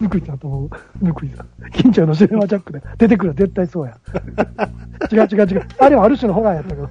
[0.00, 1.04] ぬくいさんと思う。
[1.04, 1.46] ぬくいさん。
[1.72, 3.96] 金ちゃんのシネマジャックで出てくる絶対そうや。
[5.10, 5.68] 違う違う違う。
[5.78, 6.90] あれはある種のホラーやったけど。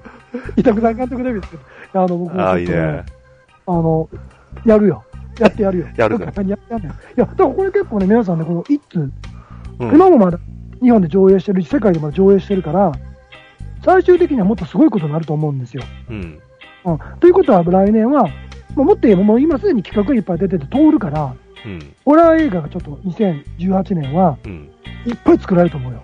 [0.57, 1.57] 委託さん監督デビューですけ
[1.93, 2.03] ど。
[2.03, 3.03] あの、僕ああ、いいね。
[3.65, 4.09] あの、
[4.65, 5.03] やるよ。
[5.39, 5.87] やってやるよ。
[5.95, 6.91] やるかにやってやんねん。
[6.91, 9.13] いや、だからこれ結構ね、皆さんね、この一通、うん
[9.79, 10.37] 今もまだ
[10.81, 12.91] 日本で上映してるし、世界でも上映してるから、
[13.85, 15.83] 最終的にはもっとすごいことになると思うんですよ。
[16.09, 16.39] うん。
[16.83, 16.99] うん。
[17.21, 18.23] ということは来年は、
[18.75, 21.33] もうもっと言えばもう今すでに企画がいっぱい出てて通るから、
[21.65, 21.95] うん。
[22.03, 24.69] ホラー映画がちょっと2018年はうん。
[25.05, 26.03] いっぱい作られると思うよ。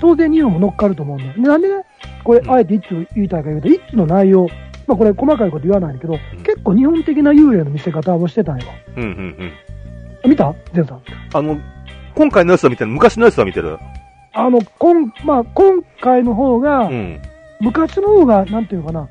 [0.00, 1.32] 当然日本も乗っかると思うんだよ。
[1.34, 1.84] でなんでね、
[2.24, 4.48] これうんあえて一通言いたいか言うと、一通の内容、
[4.86, 8.64] まあこれ細かいこと言わないんだけど、うん結構日本的な幽霊の見せ方をしてたんよ。
[8.96, 9.02] うん。
[9.02, 9.52] うん。
[10.24, 10.30] うん。
[10.30, 10.54] 見た？
[10.72, 11.02] ゼンさん。
[11.34, 11.58] あの、
[12.14, 12.90] 今回のやつは見てる？
[12.90, 13.78] 昔のやつは見てる？
[14.32, 17.20] あの、こん、まあ、今回の方が、うん。
[17.60, 19.08] 昔の方が、なんていうのかな、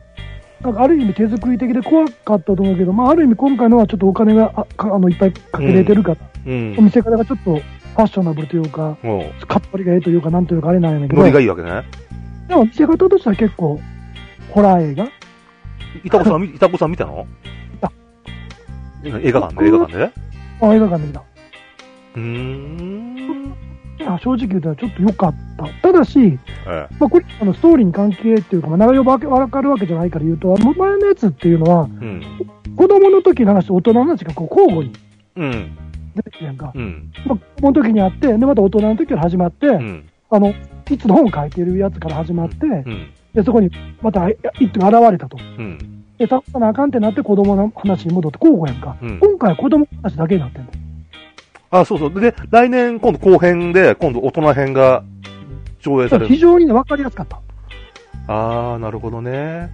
[0.62, 6.82] なんかある意味手作り的で怖かったと思うけど、まあ、ある意味今回のはちょっとお金が、あかあの、いっぱいかけれてるから、うんお。
[6.82, 7.60] 見せ方がちょっと
[7.96, 11.84] ファッショナブルというか、もかっぱりがええというか、なんというかあれなんやけど、ノリがいいわけね。
[12.50, 13.80] でも見せ方としては結構、
[14.52, 15.08] ホラー映画？
[16.04, 17.26] いたこさん、いたこさん見たの？
[17.80, 17.92] た
[19.06, 20.12] 映画館で映画館で？
[20.62, 21.24] あ映画館で見た。
[22.16, 23.06] うーん。
[24.22, 25.68] 正直言うとちょっと良かった。
[25.82, 32.06] ただし、えまあ、これ、あの、ストーリーに関係っていうか、まあ、内容ばわかるわけじゃないから言うと、前のやつっていうのは、え。
[32.06, 32.22] うん。
[32.76, 34.94] 子供の時の話と大人の話がこう交互に
[35.38, 35.78] うん。
[36.16, 36.72] 出てきてやんか。
[36.74, 37.12] うん。
[37.26, 40.10] まあ、子供の時にあって、で、また大人の時から始まって、うん。
[40.30, 40.54] あの、
[40.90, 43.12] いつの本書いてるやつから始まって、うん。
[43.34, 43.70] で、そこに
[44.02, 45.38] また一手が現れたと。
[45.58, 46.04] うん。
[46.18, 48.98] で、倒さなあかんってなって子供の話に戻って交互やんか。
[49.02, 50.72] うん今回は子供の話だけになってんの。
[51.72, 52.22] あ、そうそう。
[52.22, 55.04] で、来年、今度後編で、今度大人編が
[55.82, 56.28] 上映される。
[56.28, 57.42] 非常にね、わかりやすかった。
[58.28, 59.70] あー、なるほどね。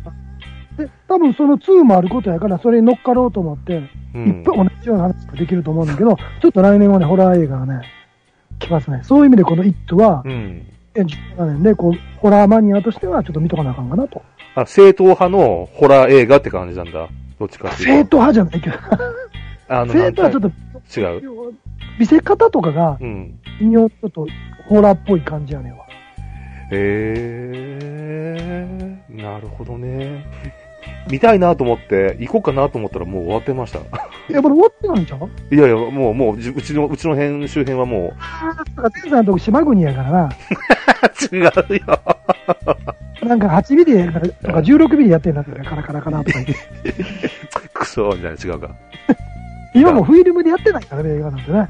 [0.85, 3.81] で、多分その2もあることやから、それに乗っかろうと思って、いっ
[4.15, 4.57] うんぱい。
[4.57, 7.81] 同じような話ができると思うんだけど、ちょっと来年はね、ホラー映画がね、
[8.59, 9.01] 来ますね。
[9.03, 10.65] そういう意味でこの IT はう、ん。
[10.95, 14.21] 2017年で、こう、ホラーマニアとしてはちょっと見とかなあかんかなと。
[14.55, 17.07] あ、正統派のホラー映画って感じなんだ。
[17.39, 18.17] どっちかっていうと。
[18.19, 18.75] 正統派じゃないけど、
[19.69, 21.53] あの、正統はちょっと、と違う。
[21.99, 23.39] 見せ方とかが、うん。
[23.59, 24.27] ちょっと、
[24.67, 25.85] ホラーっぽい感じやねんわ。
[26.73, 27.41] へ
[27.83, 30.25] えー、なるほどね。
[31.09, 33.79] 見たいなと思って、行こうかなと思ったらもう終わってました。
[33.79, 33.81] い
[34.33, 35.55] や、これ終わってないんちゃう？
[35.55, 40.25] いやいや、もう、もう、じうちの、うちの辺、周辺はもああ、だから、天さんのとこ島国やからな。
[41.31, 41.51] う、 違うよ。
[43.27, 43.93] なんか8ミリ
[44.41, 46.55] とか16ミリやってんだって、カラカラカラとか言って。
[47.73, 48.69] クソ、みたいな、違うか。
[49.73, 51.69] 今もうフィルムでやってないからね、映画なんてね。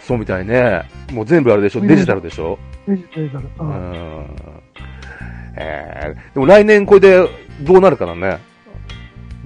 [0.00, 0.82] そうみたいね。
[1.12, 3.26] もう全部あれでしょデジタルでしょデジタル。
[3.26, 3.30] う
[3.60, 4.26] うんん。
[5.56, 7.28] えー、でも来年これで
[7.60, 8.38] どうなるかなね。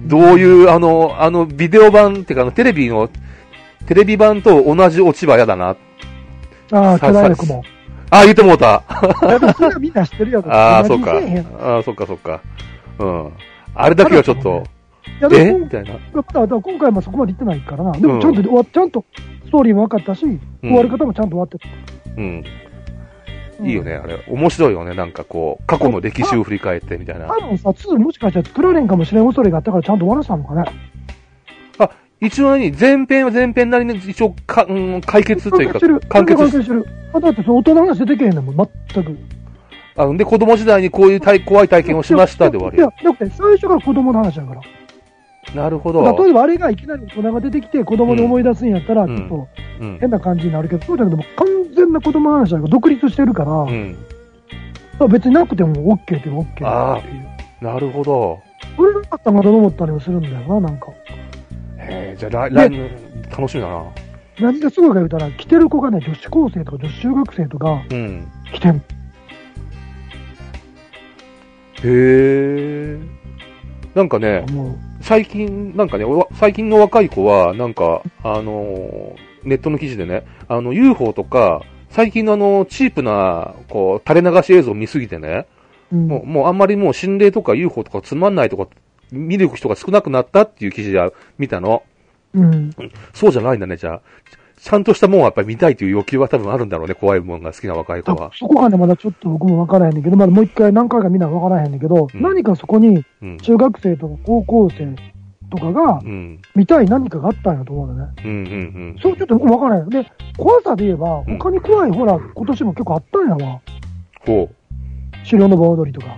[0.01, 3.09] どういう、あの、あの、ビデオ版っていうか、あの、テレビの、
[3.85, 5.75] テレビ版と同じ落ちは嫌だな。
[6.71, 7.63] ああ、さ巨大力も。
[8.11, 8.83] あ、言ってもうた。
[9.79, 10.51] みんな知ってるやろ。
[10.53, 11.13] ああ、そっか。
[11.61, 12.41] ああ、そっかそっか。
[12.97, 13.31] うん。
[13.75, 14.63] あれだけはちょっと、
[15.31, 15.53] え？
[15.53, 15.91] みたいな。
[16.13, 17.91] 今回もそこまで行ってないからな。
[17.91, 19.05] でもちゃんとちゃんと
[19.45, 20.25] ストーリーも分かったし、
[20.61, 21.67] 終わり方もちゃんと終わってた。
[22.17, 22.23] うん。
[22.23, 22.43] うん
[23.61, 24.23] いいよね、あれ。
[24.27, 24.93] 面白いよね。
[24.93, 27.27] なんかこう、過去の歴史を振り返ってみたいな。
[27.27, 30.63] 多分さ、2もしかしたら作られんかもしれん恐れがあったからちゃんと終わらせたのかね。
[32.21, 32.71] 一応何？
[32.71, 36.85] 前編は前編なりに一応か、うん、解決というか完結し完結してる。
[37.13, 39.17] あだってその大人の話出てけへんねんもん、全く。
[39.95, 44.61] あで、子供時代にこういう体怖い体験をしましたで終わりいや、だって最初から子供の話だから。
[45.55, 46.03] なるほど。
[46.23, 49.47] 例えばあれがいきなり大人が出てきて子供に思い出すんやったら、うんちょっと
[49.81, 49.97] うん。
[49.99, 53.97] 変な感じになるけど、そうじゃなくてもう完全な子供の話だから独立してるから、うん。
[54.99, 57.65] あ別になくても OK って OK っていう。
[57.65, 58.39] なるほど。
[58.77, 60.91] これなかったのかと思ったりもするんだよな、なんか。
[61.77, 62.89] へえ、じゃあ来、来年、
[63.31, 63.85] 楽しみだな。
[64.39, 68.27] 何がすごいか言うたら、来てる子がね、女子高生とか女子中学生とかうん。
[68.53, 68.75] 来てん。
[68.75, 68.81] へ
[71.83, 72.99] え。
[73.95, 74.45] なんかね、
[75.01, 85.47] 最近、なんかね、わ最近の若い子は、なんか、あのーネットの記事でね、あの、UFO とか、最近のあの、チープな、こう、垂れ流し映像を見すぎてね、
[85.91, 88.67] うんもう、もうあんまりもう心霊とか UFO とかつまんないとか、
[89.11, 91.83] 見る人が少なくなったっていう記事で見たの。
[92.33, 92.71] うん。
[93.13, 94.01] そうじゃないんだね、じゃあ。
[94.61, 98.31] ちゃんとしたもんはやっぱり見たいという欲求は多分あるんだろうね、怖いもんが好きな若い子は。
[98.35, 103.37] そこがね、まだちょっと僕もわからへんねんけど、まだもう一回何回か見なわからへんねんけど、うん何かそこにうん。
[103.37, 104.95] 中学生とか高校生
[105.49, 106.41] とかがうん。
[106.55, 108.11] 見たい何かがあったんやと思うのね。
[108.25, 108.31] うん。
[108.31, 108.95] うん。
[109.01, 109.89] そうちょっと僕もわからへん。
[109.89, 110.05] で、
[110.37, 113.61] 怖さで言えば、うん他に怖いホラー今年も結構あったんやわ。
[114.25, 114.49] ほ
[115.25, 116.17] 狩猟の盆踊りとか。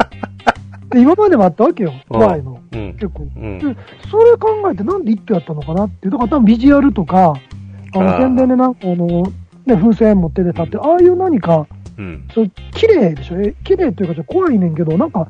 [0.90, 2.60] で、今までもあったわけよ、怖いの。
[2.72, 2.76] う。
[2.76, 2.92] うん。
[2.94, 3.28] 結構。
[3.36, 3.58] うん。
[3.58, 3.64] で、
[4.10, 6.10] それ考えてなんで一挙やったのかなっていう。
[6.12, 7.34] だから多分ビジュアルとか、
[7.94, 9.22] あの、宣伝でなんかあの、
[9.66, 11.66] ね、風船持ってて立って、ああいう何か、
[11.98, 12.28] うん。
[12.34, 13.40] そう、綺麗でしょ？
[13.40, 15.28] え綺麗っていうか怖いねんけど、なんか、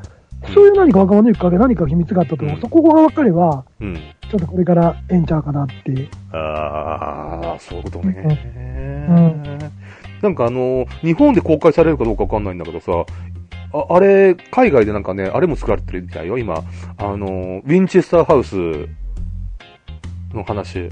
[0.55, 2.57] そういう何か若者のきっかけ何か秘密があったと思う。
[2.57, 3.95] うんそこが分かれば、うん。
[3.95, 6.09] ちょっとこれからええんちゃうかなっていう。
[6.33, 9.07] ああ、そういうことね。
[9.11, 9.59] うん
[10.23, 12.93] なんかあの、日本で公開されるかどうかわかんないんだけどさ、
[13.73, 16.65] ああれ、海外でなんかね、あれも作られてるみたいよ、今。
[16.99, 18.57] あの、ウィンチェスターハウス
[20.35, 20.89] の話。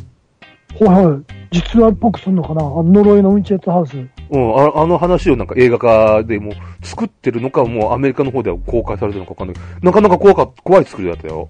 [0.81, 1.35] はいはい。
[1.51, 2.61] 実話っぽくすんのかな？
[2.61, 3.97] あの呪いのウィンチェットハウス。
[3.97, 11.49] うん、ああの話をなんか映画化でもう作ってるのか、もうアメリカの方では公開されてるのかわかんないなかなか怖か、怖い作りだったよ。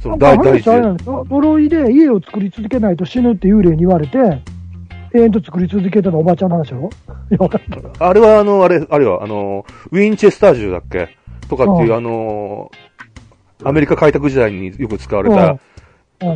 [0.00, 0.70] その大、大事。
[1.04, 4.18] 呪いで家を作り続けないと死ぬって幽霊に言われて、
[5.14, 6.90] 永遠と作り続けてたおばちゃんの話よ。
[7.30, 7.80] いや、わかんない。
[7.98, 11.16] あれはあの、あれ、あれは、あの、ウィンチェスター銃だっけ？
[11.48, 12.70] とかっていう、うんあの、
[13.62, 15.58] アメリカ開拓時代によく使われた、うん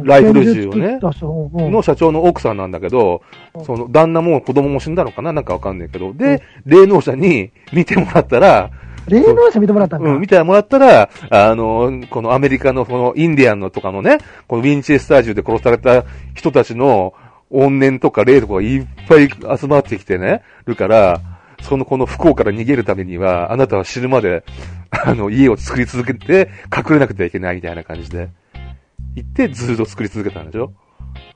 [0.03, 3.23] ライフル銃をねの社長の奥さんなんだけど
[3.55, 3.65] う、ん。
[3.65, 5.33] その旦那も子供も死んだのかな？
[5.33, 8.71] なんかわかんないけど、で、霊能者に見てもらったら、
[9.07, 10.11] 霊能者見てもらったんだ。
[10.11, 17.15] うん、見てもらったら、あの、このアメリカのこのインディアンのとかのね、このウィンチェスター銃で殺された人たちの
[17.51, 21.21] 怨念とか霊とかがいっぱい集まってきてね、るから、
[21.63, 24.45] そのこの不幸から逃げるためには、あなたは死ぬまで、
[25.05, 28.29] あの、家を作り続けて、隠れなくてはいけないみたいな感じで、
[29.15, 30.73] 言ってずっと作り続けたんでしょ？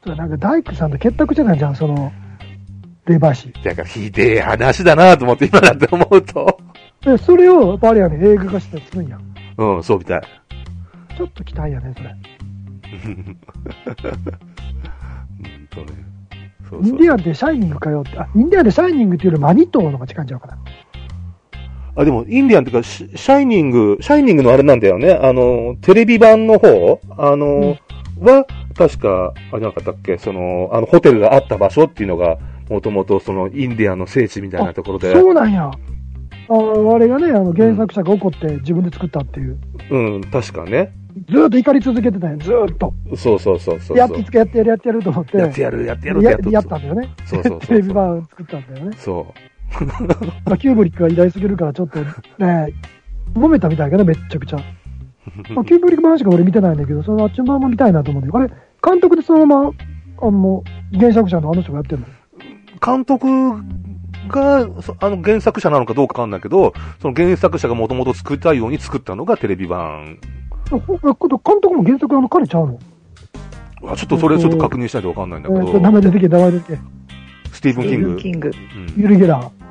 [0.07, 2.13] なんか大工さんと結託じゃないじゃん、その、
[3.07, 3.53] 霊媒師。
[3.65, 6.59] だからひでえ話だなと思って今だって思うと。
[7.05, 9.19] で、それを、やっぱあれやね、映画化したりするんや。
[9.59, 10.23] うん、そうみたい。
[11.17, 12.15] ちょっと期待やね、それ。
[15.81, 15.99] うんとね。
[16.71, 18.19] そうインそうディアンでシャイニングかよって。
[18.19, 20.59] あ、インディアンでシャイニングっていうよりマニットの方が近いんちゃうかな。
[21.95, 25.13] あ、でも、インディアンっていうか、シシャイニング、シャイニングのあれなんだよね。
[25.13, 27.01] あの、テレビ版の方？
[27.19, 27.77] あの、
[28.19, 30.17] は、確か、あれなかったっけ？
[30.17, 32.39] その、あの、ホテルがあった場所っていうのが、
[32.71, 35.71] もともとその、インディアンの聖地みたいなところで、そうなんや。
[36.53, 39.59] ああれがね、あの原作者が怒って自分で作ったっていう。
[39.91, 40.93] うん、確かね。
[41.29, 42.93] ずーっと怒り続けてたんや、ずーっと。
[43.17, 43.97] そうそうそうそう。
[43.97, 45.37] やっつかやってやる、やってやると思って。
[45.37, 47.15] やってやる、やってやるってややっとやったんだよね。
[47.25, 48.97] そうそうそうそうテレビ版作ったんだよね。
[48.99, 49.35] そ
[50.45, 52.73] まあ、キューブリックが偉大すぎるから、ちょっとね、
[53.35, 54.59] 揉めたみたいだけど、めっちゃくちゃ。
[55.55, 58.45] まあ、キューブリック版しか俺見てないんだけど、そのあっちの版も見たいなと思うんだよ。
[58.45, 58.53] あれ、
[58.85, 59.71] 監督でそのまま、
[60.23, 60.65] あの、
[60.99, 62.07] 原作者のあの人がやってるの？
[62.07, 62.11] う。
[62.85, 63.27] 監督
[64.29, 70.19] が、そあの、原作者なのかどうかわかんないけど、その原作者がもともと作ったように作ったのがテレビ版。
[70.71, 72.79] 監督も原作あの彼ちゃうの？
[73.85, 76.79] あちょっとそれちょっと確認しないとわかんないんだけど、えー、名前出てけ、名前出てけ。
[77.53, 78.17] スティーブン・キング。
[78.17, 78.49] キング。
[78.49, 79.63] うんユルゲラー。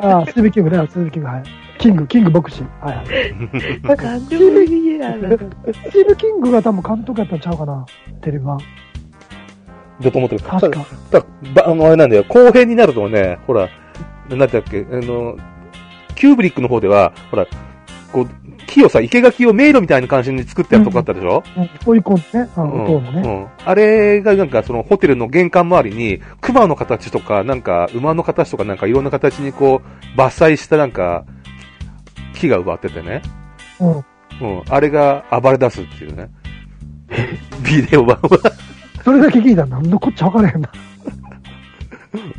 [0.00, 1.42] ああ、スティーブ・キングね、スティーブ・キング、はい。
[1.78, 2.62] キング、キング牧師。
[2.80, 3.06] はいはい。
[3.06, 4.52] スティー
[6.06, 7.84] ブ・ キングが多分監督やったんちゃうかな、
[8.22, 8.58] テレビ版。
[10.00, 10.44] だと思ってる。
[10.44, 10.86] 確か。
[11.10, 11.24] だ
[11.54, 13.68] ばあの、あれなんだよ、後編になるとね、ほら、
[14.28, 15.36] なんだっけ、あの、
[16.14, 17.46] キューブリックの方では、ほら、
[18.12, 18.28] こう、
[18.66, 23.22] 木をさ、生垣を迷路みたいな感じに作ったやつとかあったでしょ、うん、追い込んでね、あの、うん音もね。
[23.22, 29.82] うんあれがなんかそのホテルの玄関周りに、熊の形とか、なんか馬の形とかなんかいろんな形にこ
[30.14, 31.24] う、伐採したなんか、
[32.34, 33.22] 木が植わっててね。
[33.80, 33.96] うん。
[33.96, 34.62] うん。
[34.68, 36.28] あれが暴れ出すっていうね。
[37.64, 38.52] ビデオ版は
[39.06, 40.68] それだけ聞いたらなんのこっちゃ分からへんな。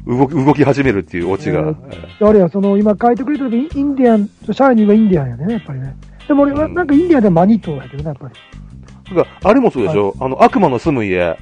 [0.06, 1.62] 動き、動き始めるっていうオチが。
[1.62, 1.78] うん
[2.20, 5.96] あれや、その、今書いてくれてるインディアン、シャイニーがインディアンやね、やっぱりね。
[6.28, 9.16] でも俺は、うんなんかインディアンでマニットやけどね、やっぱり。
[9.16, 11.38] だからあれもそうでしょ、あの、悪魔の住む家。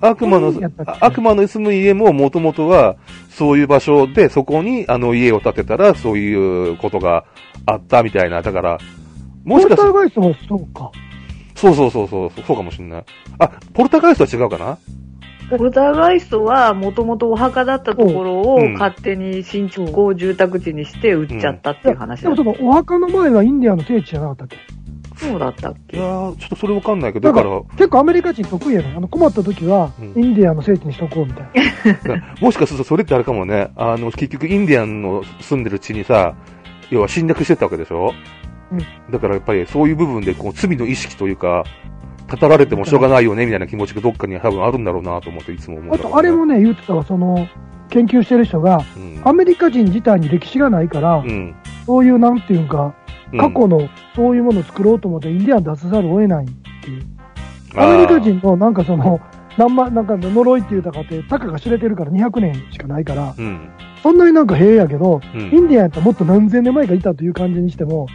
[0.00, 0.52] 悪魔の
[1.00, 2.96] 悪魔の住む家ももともとは、
[3.28, 7.26] そういう場所で、そこにあの家を建てたら、そういうことが
[7.64, 8.42] あったみたいな。
[8.42, 8.78] だから、
[9.44, 10.90] もしかするポルターガイストもそうか。
[11.56, 13.04] そうそうそうそう、そうかもしれない。
[13.40, 14.78] あ、ポルターガイストは違うかな？
[15.48, 18.72] ポルターガイストは、もともとお墓だったところをうん。
[18.74, 24.56] 勝手に新築を住宅地にして売っちゃったっていう話だでもそのお墓の前はインディアンの聖地じゃなかったっけ？
[25.16, 27.54] そうだったっいけやー、ちょっとそれわかんないけど、だから。
[27.54, 30.22] ら、結構アメリカ人得意やねあの困った時は、うん。
[30.24, 31.48] インディアンの聖地にしとこうみたい
[32.04, 32.34] な。
[32.42, 36.34] もしかするとそれってあれかもね、あの、結局インディアンの住んでる地にさ、
[36.90, 38.08] 要は侵略してったわけでしょ？
[38.08, 38.45] うん
[39.10, 41.64] だからやっぱりそういう部分でこう罪の意識というか、
[42.28, 45.98] 語られてもしょうがないよねみたいな気持ちがどっかに多分あるんだろうなと思っていつも思うんあ。
[45.98, 47.48] と、あれもね、言ってたわ、その、
[47.88, 51.54] 研究してる人が、うん、アメリカ人自体に歴史がないから、うん。
[51.86, 52.94] そういう、なんていうか、
[53.32, 56.48] うん過去のそういうものを作ろうと思って、インディアン出さざるを得ないっ
[56.82, 57.04] ていう。
[57.74, 59.20] アメリカ人のなんかその、
[59.58, 63.68] 何万、なんか呪いっていうたかって、たかが知れてるから200年しかないから、うん。
[64.02, 65.40] そんなになんか平やけど、うん。
[65.40, 68.06] インディアンやったらもっと何千年前かいたという感じにしても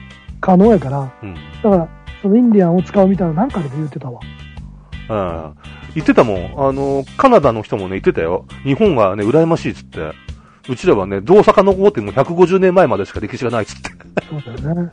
[0.42, 1.36] 可能やから、うん。
[1.64, 1.88] だから、
[2.22, 4.20] そのインディアンを使うみたいななんかで言ってたわ。
[5.08, 6.68] ああ言ってたもん。
[6.70, 8.46] あの、カナダの人もね、言ってたよ。
[8.64, 10.12] 日本がね、羨ましいっつって。
[10.70, 13.90] うちらはね、どう遡っても150年前までしか歴史がないっつって。
[14.30, 14.90] そうだよね。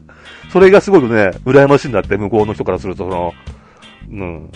[0.50, 3.32] それがすごくね、羨ましいんだって、向こうの人からすると、その、
[4.10, 4.50] うん。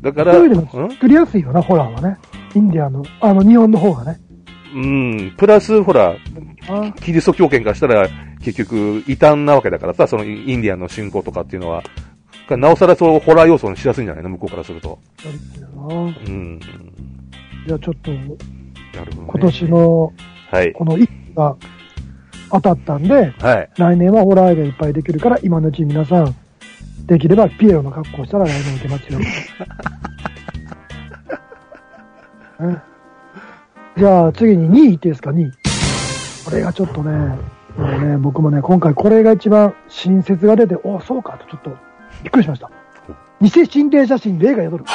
[0.00, 0.82] だから、そういう意味でうん？
[0.84, 2.16] も作りやすいよな、ホラーはね。
[2.54, 4.18] インディアンの、あの、日本の方がね。
[4.74, 6.14] うん、プラス、ほら、
[6.68, 8.08] あキリスト教圏からしたら、
[8.44, 11.82] 結局、異端なわけだからさ、そのインディアンの信仰とかっていうのは、
[12.50, 14.28] なおさらそう、ホラー要素にしやすいんじゃないの？
[14.30, 14.98] 向こうからすると。
[15.24, 16.60] やりたいなうん。
[17.66, 18.18] じゃあちょっと、な
[19.04, 19.28] るほど、ね。
[19.28, 20.12] 今年の、
[20.50, 20.72] はい。
[20.74, 21.56] この一が
[22.50, 23.70] 当たったんで、はい。
[23.78, 26.36] 来年はホラー映画いっぱいできるから、今のうちに皆さん、
[27.06, 29.18] できればピエロの格好をしたら来年いけますよ。
[32.60, 32.78] ね
[33.96, 35.52] じゃあ次に2位いっていいですか、2位。
[36.44, 37.38] これがちょっとね、
[37.76, 41.70] もうね、僕もね、今回これが一番新説が出て、おそうかとちょっと
[42.22, 42.70] びっくりしました。
[43.40, 44.84] 偽心霊写真、霊が宿る。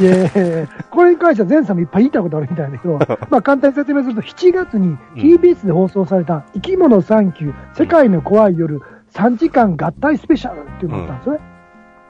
[0.00, 2.98] いやいやいやこれに関しては前さんもいっぱい言いたいことあるみたいだけど、
[3.30, 8.80] まあ簡単に説明すると、7月に TBS で放送された生き物3級世界の怖い夜
[9.12, 11.40] 3時間合体スペシャルっていうのがあったんですよね。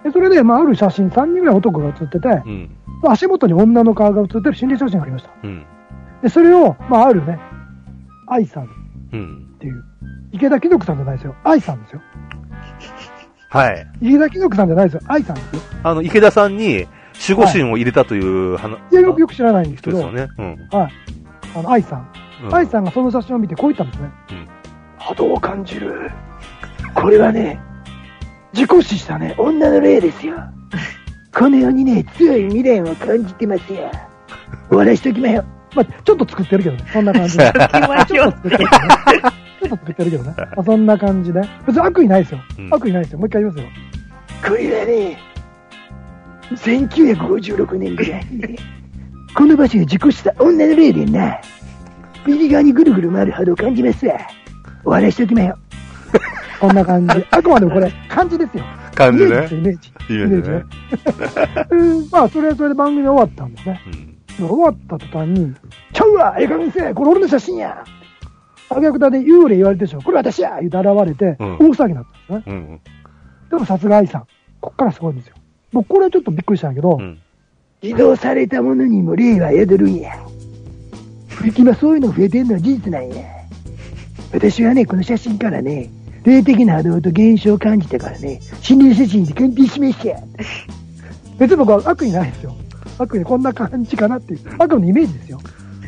[0.05, 2.71] でそれで、まあ、ある写真、3人ぐらい男が写ってて、うん。
[3.03, 5.31] まあ足元に女の顔が写ってる心霊写真がありました。
[5.43, 5.65] うん。
[6.25, 7.39] で、それを、まあ、あるね、
[8.27, 8.67] 愛さんっ
[9.13, 9.57] うん。
[9.61, 9.85] ていう、
[10.33, 11.35] 池田貴族さんじゃないですよ。
[11.45, 12.01] 愛さんですよ。
[13.51, 13.87] はい。
[14.01, 15.01] 池田貴族さんじゃないですよ。
[15.07, 15.61] 愛さんですよ。
[15.83, 16.87] あの、池田さんに
[17.29, 20.59] 守護神を入れたという話、いや、よくよく知らないんですけど、人ですよね。
[20.73, 20.79] うん。
[20.79, 20.93] はい。
[21.57, 21.99] あの、愛さん。
[22.01, 24.11] うん愛さんがその写真を見てこう言ったんですね。
[24.33, 24.49] うん
[24.99, 26.11] 波動を感じる。
[26.95, 27.61] これはね、
[28.55, 30.37] 自己死したね、女の霊ですよ。
[31.35, 33.91] この世にね、強い未練を感じてますよ。
[34.69, 35.45] 終わらしときまよ。
[35.75, 37.53] まあ、ちょっと作ってるけどね、そんな感じで。
[37.75, 39.25] 今ちょっと作ってるけどね。
[39.61, 40.35] ちょっと作ってるけどね。
[40.37, 41.41] まあ、そんな感じで。
[41.67, 42.41] 別に悪意ないですよ。
[42.59, 43.19] うん悪意ないですよ。
[43.19, 43.71] もう一回言いますよ。
[44.47, 45.19] これはね、
[46.51, 48.57] 1956年ぐらいにね、
[49.35, 51.41] この場所で事故した女の霊でな、
[52.27, 54.17] 右側にぐるぐる回る波動を感じますわ。
[54.85, 55.59] 終わらしときまよ。
[56.61, 57.25] こんな感じ。
[57.31, 58.65] あくまでもこれ、感じですよ。
[58.95, 60.51] 感じねイメージイメージ。
[60.51, 60.63] ね。
[61.71, 63.81] うんまあ、それはそれで番組終わったんですね。
[63.87, 64.14] うん。
[64.39, 65.55] で終わった途端に、
[65.93, 67.85] ちゃうわええ加減にせえこれ俺の写真や
[68.69, 72.55] あげくだで幽霊言われてでしょこれ私や言うて現れて、うん大騒ぎになったんですね。
[72.55, 72.81] うん。
[73.51, 74.27] でもさすが愛さん。
[74.61, 75.37] こっからすごいんですよ。
[75.73, 77.21] 僕これはちょっとびっくりしたんだけど、うん。
[77.83, 80.13] 移動されたものにも霊は宿るんや。
[81.57, 83.23] 今そういうの増えてんのは事実なんや。
[84.33, 85.91] 私はね、この写真からね、
[86.25, 90.19] 霊的な波動と現象を感じたからね、心霊写真で鑑定しました。
[91.39, 92.57] 別に僕は悪意ないですよ。
[92.99, 94.41] 悪意こんな感じかなっていう。
[94.59, 95.41] 悪意のイメージですよ。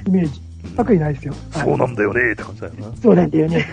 [0.07, 0.41] イメージ。
[0.77, 1.35] 悪意ないですよ。
[1.53, 2.87] そうなんだよねって感じだよな。
[3.03, 3.67] そうなんだよね。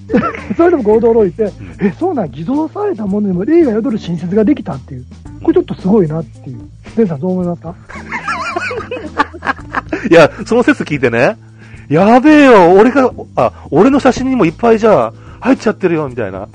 [0.56, 5.04] それでもこう驚いて、え、そうなん、偽造されたものにも霊が宿る新説ができたっていう。
[5.42, 6.60] これちょっとすごいなっていう。
[6.96, 7.74] デンさんどう思いますか？
[10.10, 11.36] いや、その説聞いてね、
[11.88, 16.48] やべえよ、俺が、あ、俺の写真にもいっぱいじゃあ、入っちゃってるよ、みたいな。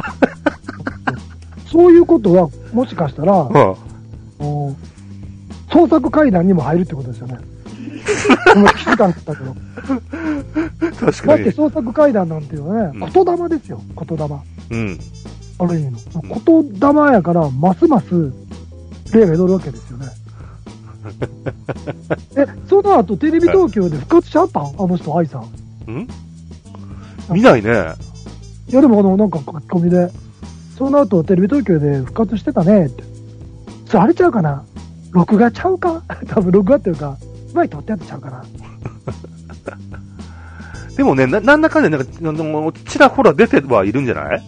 [1.67, 3.47] そういうことは、もしかしたら、うん。
[5.71, 7.37] お創作会談にも入るってことですよね。
[8.55, 9.55] 今気づかなかったけど。
[10.99, 11.41] 確だかに。
[11.41, 14.25] って創作会談なんていうのはうんね、言霊ですよ、言霊。
[14.71, 14.99] うん。
[15.59, 15.99] ある意味の。
[16.21, 18.31] 言霊やから、ますます、
[19.13, 20.07] 霊が宿るわけですよね。
[22.37, 24.63] え、その後、テレビ東京で復活しちゃったん？
[24.77, 25.45] あの人、愛さん。
[25.87, 26.07] うん？
[27.31, 27.69] 見ないね。
[28.67, 30.11] いや、でもあの、なんか書き込みで、
[30.77, 33.03] その後、テレビ東京で復活してたねって。
[33.87, 34.63] それあれちゃうかな？
[35.11, 36.01] 録画ちゃうか？
[36.27, 37.17] 多分録画っていうか、
[37.53, 38.43] 前撮ってやってちゃうかな。
[40.95, 44.41] でもね、な、なんだかんだなんか、あのちらほら出てはいるんじゃない？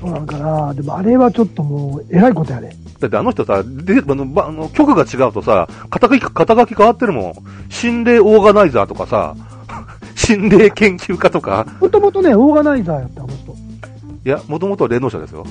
[0.00, 0.72] そうなんかな。
[0.74, 2.74] でもあれはちょっともう、えらいことやで。
[3.00, 7.34] だってあの人さ、で、あの、ばあの曲が違うとさ、肩書き、肩書き変わってるもん。
[7.68, 9.34] 心霊オーガナイザーとかさ、
[10.16, 11.66] 心霊研究家とか。
[11.80, 13.52] もともとね、オーガナイザーやった、あの人。
[13.52, 15.44] いや、もともとは霊能者ですよ。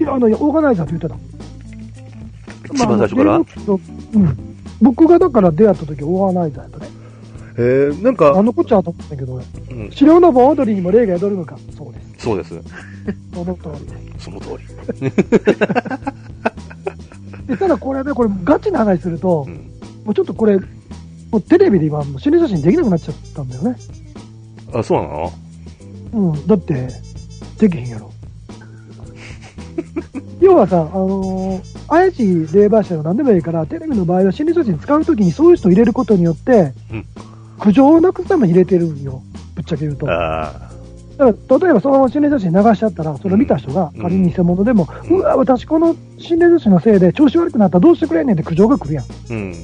[0.00, 1.35] いや、あの、オーガナイザーって言ってた。
[2.72, 3.38] 一番最初から？
[3.38, 3.46] まあ
[4.14, 4.36] うん。
[4.82, 6.88] 僕がだから出会った時オーガナイザーやったね。
[7.58, 9.38] えー、なんあか、のこっちゃと思ったけど、う
[9.74, 11.56] ん、白の盆踊りにも霊が宿るのか。
[11.76, 12.06] そうです。
[12.18, 12.60] そうです。
[13.32, 13.96] その通りで。
[14.20, 14.66] その通り。
[17.46, 19.54] でただこれね、これガチな話すると、うん。
[20.04, 20.64] もうちょっとこれ、も
[21.38, 23.76] うテレビで今、心霊写真できなくなっちゃったんだよね。
[24.74, 25.32] あ、そうなの？
[26.12, 26.88] うん、だって、
[27.58, 28.10] できへんやろ。
[30.40, 37.04] 要はさ、あのー怪しい霊媒師でも何でもいいから、テレビの場合は心理写真使うときにそういう人を入れることによって、うん
[37.58, 39.22] 苦情をなくすために入れてるんよ。
[39.54, 40.04] ぶっちゃけ言うと。
[40.04, 40.70] だか
[41.18, 49.04] あら、例えばそのまま心霊写真流しちゃったら、それを見た人がうん仮に偽物でも、ううんわ、私この心霊写真のせいで調子悪くなったらどうしてくれんねんって苦情が来るやん。
[49.04, 49.06] あ。
[49.30, 49.54] うん。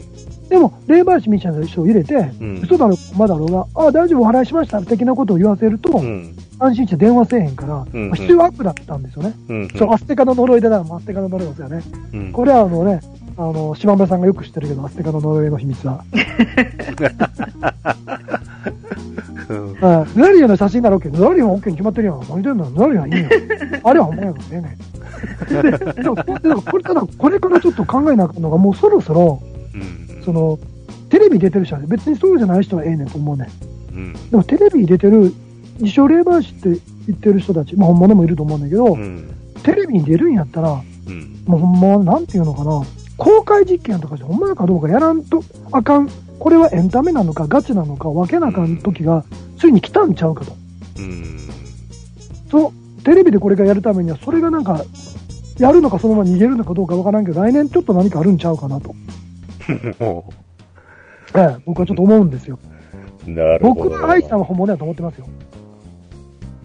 [0.52, 2.60] でも、霊媒師みたいな人を入れて、うん。
[2.62, 6.36] 嘘だろ、まだろうが、ああ、大丈夫、お払いしました、的なことを言わせると、うん。
[6.58, 9.32] 安心して電話せえへんから、うんまあ必要悪だったんですよね。
[9.48, 9.68] うん。
[9.70, 11.82] そう、アステカの呪いでな、アステカの呪いですよね。
[12.12, 12.32] うん。
[12.32, 13.00] これはあのね、
[13.38, 16.04] あの、島村さんがよく知ってるけど、アステカの呪いの秘密は。
[19.48, 19.70] うん。
[19.70, 19.80] うん。
[20.14, 21.18] ナリアの写真なら OK。
[21.18, 22.20] ナリアは OK に決まってるやん。
[22.28, 22.68] 何言ってんの？
[22.70, 23.28] ナリアはいいよ。
[23.84, 24.76] あれはほんまやからね。
[25.48, 25.62] で、
[26.02, 29.42] でも、でもこれ、ただ、これからちょっと考えなあかんのが、もうそろそろ、
[29.74, 30.11] うん。
[30.24, 30.58] その、
[31.08, 33.44] テレビ出てる人はね、別にそうじゃない人はええねんと思うね
[33.92, 33.96] ん。
[33.96, 34.30] うん。
[34.30, 35.32] でもテレビに出てる、
[35.78, 39.30] 自称霊媒師って言ってる人たち、まあ本物もいると思うんだけど、うん。
[39.62, 41.42] テレビに出るんやったら、うん。
[41.46, 42.82] もうほんま、なんていうのかな、
[43.16, 46.08] 公開実験とかじゃほんまかどうかやらんとあかん、
[46.38, 49.24] これはエンタメなのかガチなのか分けなあかん時が、
[49.58, 50.52] ついに来たんちゃうかと。
[50.98, 51.38] うん。
[52.50, 54.84] そう、テレビでこれがやるためには、それがなんか、
[55.58, 58.94] やるのかそのまま逃げるのかどうか分からんけど、来年ちょっと何かあるんちゃうかなと。
[59.98, 60.32] も
[61.34, 62.58] ええ、僕はちょっと思うんですよ。
[63.26, 63.74] う、なるほど。
[63.74, 65.26] 僕は愛さんは本物だと思ってますよ。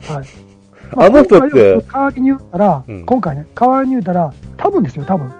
[0.10, 0.26] はい。
[0.96, 5.32] あの人って今回は代わりに言ったら、うん今回ね、代わりに言ったら、多分ですよ、多分。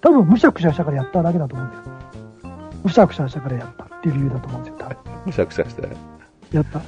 [0.00, 1.92] 多分、むしゃくしゃしたからやっただけだと思うんですよ。
[2.84, 4.96] むしゃくしゃしたからやったっていう理由だと思うんですよ、多分。
[5.26, 5.88] むしゃくしゃして。
[6.52, 6.80] やった。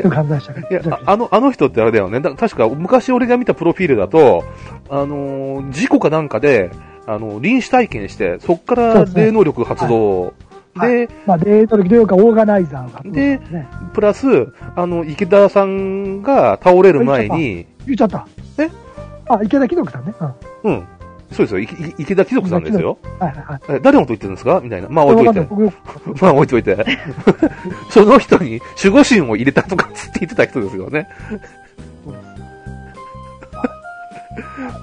[0.00, 0.60] よく犯罪者が。
[0.60, 2.20] いや、ああの、あの人ってあれだよね。
[2.20, 4.44] だ確か、昔俺が見たプロフィールだと、
[4.88, 6.70] あのー事故かなんかで、
[7.06, 10.34] あの、臨死体験して、そっから霊能力発動。
[10.74, 18.26] はで、まあ、デート力というか、オーガナイザーが、でね、プラス、あの、池田さんが倒れる前に、言っちゃった。
[18.58, 18.68] え？
[19.28, 20.14] あ、池田貴族さんね。
[20.64, 20.72] うん。
[20.74, 20.84] うん。
[21.32, 21.60] そうですよ。
[21.98, 22.98] 池田貴族さんですよ。
[23.18, 23.60] はいはいはい。
[23.76, 24.60] え誰のこと言ってるんですか？
[24.62, 24.88] みたいな。
[24.88, 25.40] まあ置いといて。
[26.22, 26.86] まあ置いといて。
[27.90, 31.08] その人に守護神を入れたとかつって言ってた人ですよね。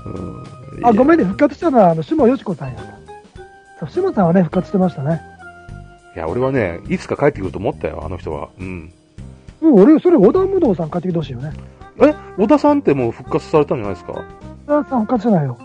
[0.05, 0.43] うん
[0.84, 2.78] あ、ごめんね、復活したのは、あの、下よしこさんやっ
[3.80, 3.86] た。
[3.88, 5.21] そう、下さんはね、復活してましたね。
[6.15, 8.49] いや、俺はね、いつか帰ってくると思ったよ、あの人は。
[8.59, 8.91] うん。
[9.61, 11.51] うん、俺、それ、織田無道さん帰ってきてほしいよね。
[12.01, 14.13] え、小田さんってもう復活されたんじゃないですか？
[14.13, 15.57] 織田さん復活してないよ。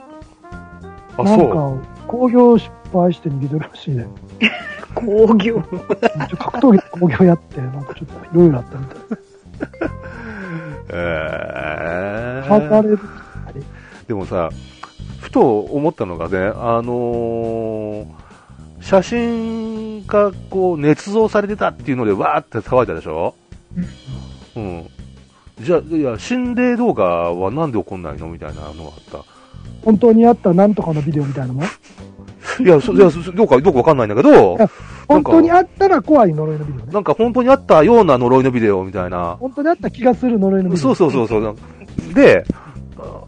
[1.17, 1.51] あ、なんそう。
[1.51, 1.73] か、
[2.07, 4.07] 興行失敗して逃げてるらしいね。
[4.95, 5.55] 工業。
[5.55, 8.99] ちょ格闘技の興行やって、なんかちょっといろいろあったみたい。
[10.91, 12.49] えー。
[12.49, 12.99] 離れる。
[14.07, 14.49] でもさ、
[15.29, 18.07] ふと思ったのがね、あのー
[18.81, 23.35] 写真がこう、捏造されてたっていうので、わーって騒いだでしょ？
[24.57, 24.89] うん。
[25.61, 28.29] じゃあ、いや、心霊動画はなんで起こんないの？
[28.29, 29.25] みたいなのがあっ
[29.85, 32.63] 本当にあったなんとかのビデオみたいなのもた。
[32.63, 34.57] いや、そいやそどうか、どうかわかんないんだけど、
[35.09, 36.93] 本当にあったら怖い呪いのビデオね。
[36.93, 39.37] なんか本当にあったような呪いのビデオみたいな。
[39.41, 40.81] 本当にあった気がする呪いのビデオ。
[40.81, 41.57] そうそうそうそう。
[42.15, 42.45] で、
[42.97, 43.25] あ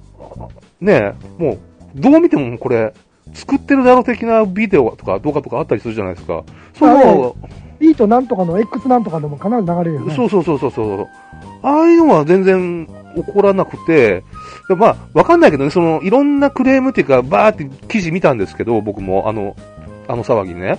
[0.81, 1.59] ねえ、もう、
[1.95, 2.93] どう見てもこれ、
[3.35, 6.45] 作ってるだろう的なビデオとか動画とかあったりするじゃないですか。
[6.75, 7.37] その、
[7.79, 10.15] ビートなんとかの X なんとかでも必ず流れるよね。
[10.15, 11.09] そうそうそうそうそう。
[11.63, 14.23] ああいうのは全然起こらなくて、
[14.69, 19.57] でまあ、わかんないけどね、その、いろんなクレームっていうか、バーって記事見たんですけど、僕も、あの、
[20.09, 20.79] あの騒ぎね。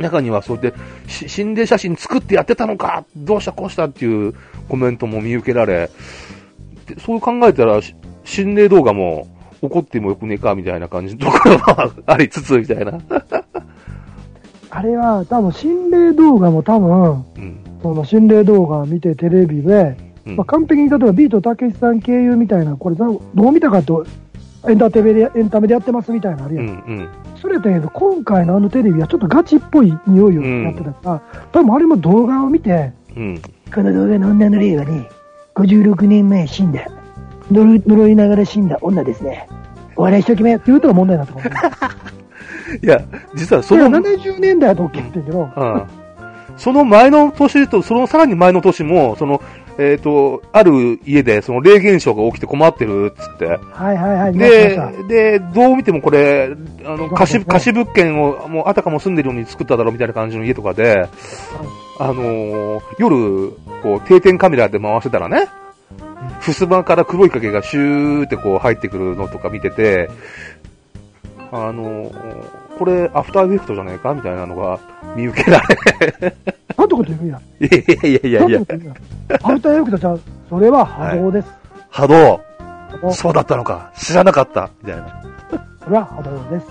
[0.00, 0.78] 中にはそうやって、
[1.10, 4.34] し心霊写真作ってやってたのかどうしたこうしたっていう
[4.68, 5.90] コメントも見受けられ、
[6.86, 7.94] でそう考えたら、し
[8.24, 9.26] 心霊動画も
[9.66, 12.98] 怒ってもよくねえかみたいな感じのところはありつつ、みたいな。
[14.70, 17.58] あれは多分心霊動画も多分、うん。
[17.82, 19.96] その心霊動画を見てテレビで、
[20.26, 24.04] うんまあ、完璧に例えばビートたけしさん経由みたいな、これどう見たかと、
[24.68, 26.66] エンターテイメでエンタメでやってますみたいなのあるうやん。
[26.66, 27.08] んうん。
[27.40, 33.40] そ忘れたけど、今回のあのテレビはちょっとガチっぽい匂いをやってたから、多分あれも動画を見て、うん。
[33.72, 35.08] この動画の女の霊はね、
[35.54, 36.86] 56年前死んだ。
[37.50, 39.48] 呪い呪いながら死んだ女ですね。
[39.96, 41.56] お笑い一生懸命って言うとが問題になってくる。
[42.82, 43.00] いや、
[43.34, 45.82] 実はその、は70年代だと OK って言うけど、うん。
[46.56, 49.42] その前の年と、そのさらに前の年も、その、
[49.78, 53.46] えっ、と、ある家で、その霊現象が起きて困ってるっつって。
[53.46, 61.08] はいはいはい、で、で、どう見てもこれ、あの、貸し、貸し物件を、もうあたかも住んでるように作っただろうみたいな感じの家とかで、
[61.98, 65.48] あのー夜、こう、定点カメラで回してたらね、
[66.40, 70.10] 襖から黒い影がシューってこう入ってくるのとか見てて、
[71.52, 74.78] あのーこれ、アフターエフェクトじゃないかみたいなのが
[75.16, 76.36] 見受けられ。
[76.76, 77.40] なんてこと言うんや。
[77.58, 78.94] いやいやいやいやなんてこと言うんや。
[79.42, 80.18] アウターエフェクトじゃあ、
[80.50, 81.48] それは波動です。
[81.90, 82.40] 波動
[82.90, 85.22] 波動そうだったのか知らなかったみたいな。
[85.82, 86.66] それは波動です。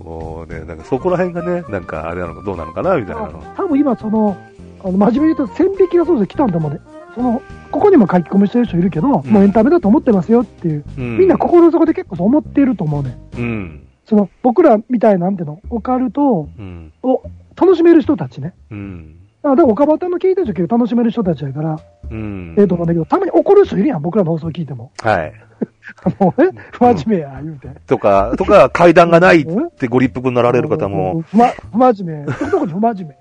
[0.02, 3.42] もうね、なんかそこら辺がね、なんかあれなのかどうなのかなみたいなの。
[3.54, 4.34] 多分今、その、
[4.82, 6.80] あの真面目に言うと、線引きがそうで来たんだもんね。
[7.14, 13.18] その、ここにも書き込みしてる人いるけど、うんもうエンタメだと思ってますよっていう、うんみんな心の底で結構そう思っていると思うね。
[13.36, 13.86] うん。
[14.04, 16.92] その、僕らみたいな、なんての、オカルトうん。
[17.02, 17.22] を
[17.56, 18.54] 楽しめる人たちね。
[18.70, 19.16] うん。
[19.42, 21.80] あだから、岡端の聞いてる人結構楽しめる人たちやから、
[22.10, 22.54] うん。
[22.58, 24.92] ええと思うんだけど、たまに怒る人いるやん、僕らの放送聞いても。
[25.02, 25.32] はい。
[26.04, 27.68] あのね、不真面目や、言うて。
[27.86, 32.32] とか、とか、階段がないってご立腹になられる方も、不真面目。
[32.32, 33.14] そこに不真面目。
[33.14, 33.16] っ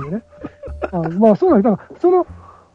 [0.00, 0.22] ていうね。
[0.92, 1.70] あまあ、そうなんだ。
[1.70, 2.26] だから、その、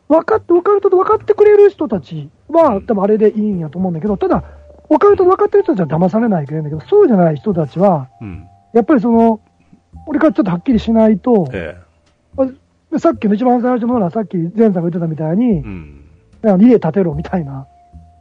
[0.09, 4.43] 分かって、オカルトと分かってくれる人たちは、多分あれでいいんやと思うんだけど、ただ、
[4.89, 8.47] オカルトと分かってる人たちは騙されないけんだけど、そうじゃない人たちは、うん。
[8.73, 9.41] やっぱりその、
[10.05, 11.77] 俺からちょっとはっきりしないと、え
[12.97, 15.59] さっきの一番最初のほら、さっき前さんが言ってたみたいにえ。
[15.59, 16.61] う、ん。
[16.61, 17.67] 家建てろみたいな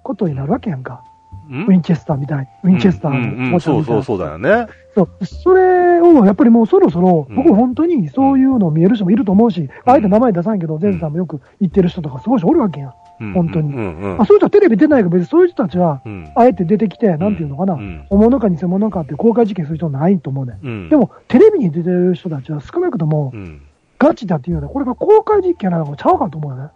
[0.02, 1.04] ことになるわけやんか。
[1.48, 1.62] うん？
[1.64, 2.48] ウィンチェスターみたい。
[2.64, 4.66] ウィンチェスターの持ちみたいなそうそうそうだよね。
[4.94, 5.24] そう。
[5.24, 12.92] それを、やっぱりもうそろそろ、うん僕本当にそういうの見える人もいると思うし、あえて名前出さんけど、ゼンさんもよく言ってる人とかすごい人おるわけやん。
[13.18, 16.28] うん本当にうんうんあ、そういう人はテレビ出ないけど、別にそういう人たちは、うん。
[16.34, 20.58] あえて出てきて、なんていうのかな、うん本物か偽物かって公開事件する人ないと思うね。
[20.62, 20.88] うん。
[20.90, 23.62] でも、テレビに出てる人たちは少なくともう、ん。
[23.98, 26.70] ガチだっていうのは、これが公開実験なのかちゃうかと思うよね。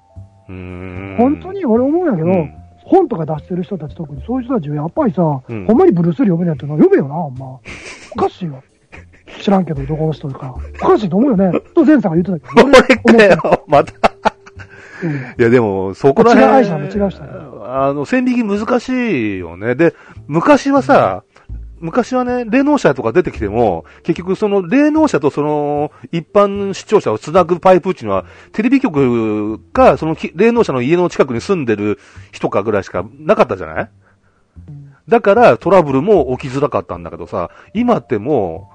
[1.18, 2.55] 本当に俺思うんやけど、うん
[2.85, 7.61] 本とか出してる人たち、特にそういう人たちはやっぱりさ、うんほんまにブルース・リー読めないってのは読めよな、ほんま。
[8.12, 8.62] おかしいよ。
[9.41, 10.55] 知らんけど、どこの人か。
[10.83, 11.61] おかしいと思うよね。
[11.74, 12.68] と、ゼンさんが言ってたけど。
[13.07, 13.93] 俺かよ、また。
[15.03, 16.47] うんいや、でも、そこら辺。
[16.47, 19.74] 違う愛者の違うあの、線引き難しいよね。
[19.74, 19.95] で、
[20.26, 21.22] 昔はさ、
[21.81, 31.99] 昔はね、霊能者とか出てきても、結局その霊能者とその一般視聴者をつなぐパイプっていうのは、テレビ局か、その霊能者の家の近くに住んでる
[32.33, 33.91] 人かぐらいしかなかったじゃない？
[35.09, 38.70] だからトラブルも起きづらかったんだけどさ、今っても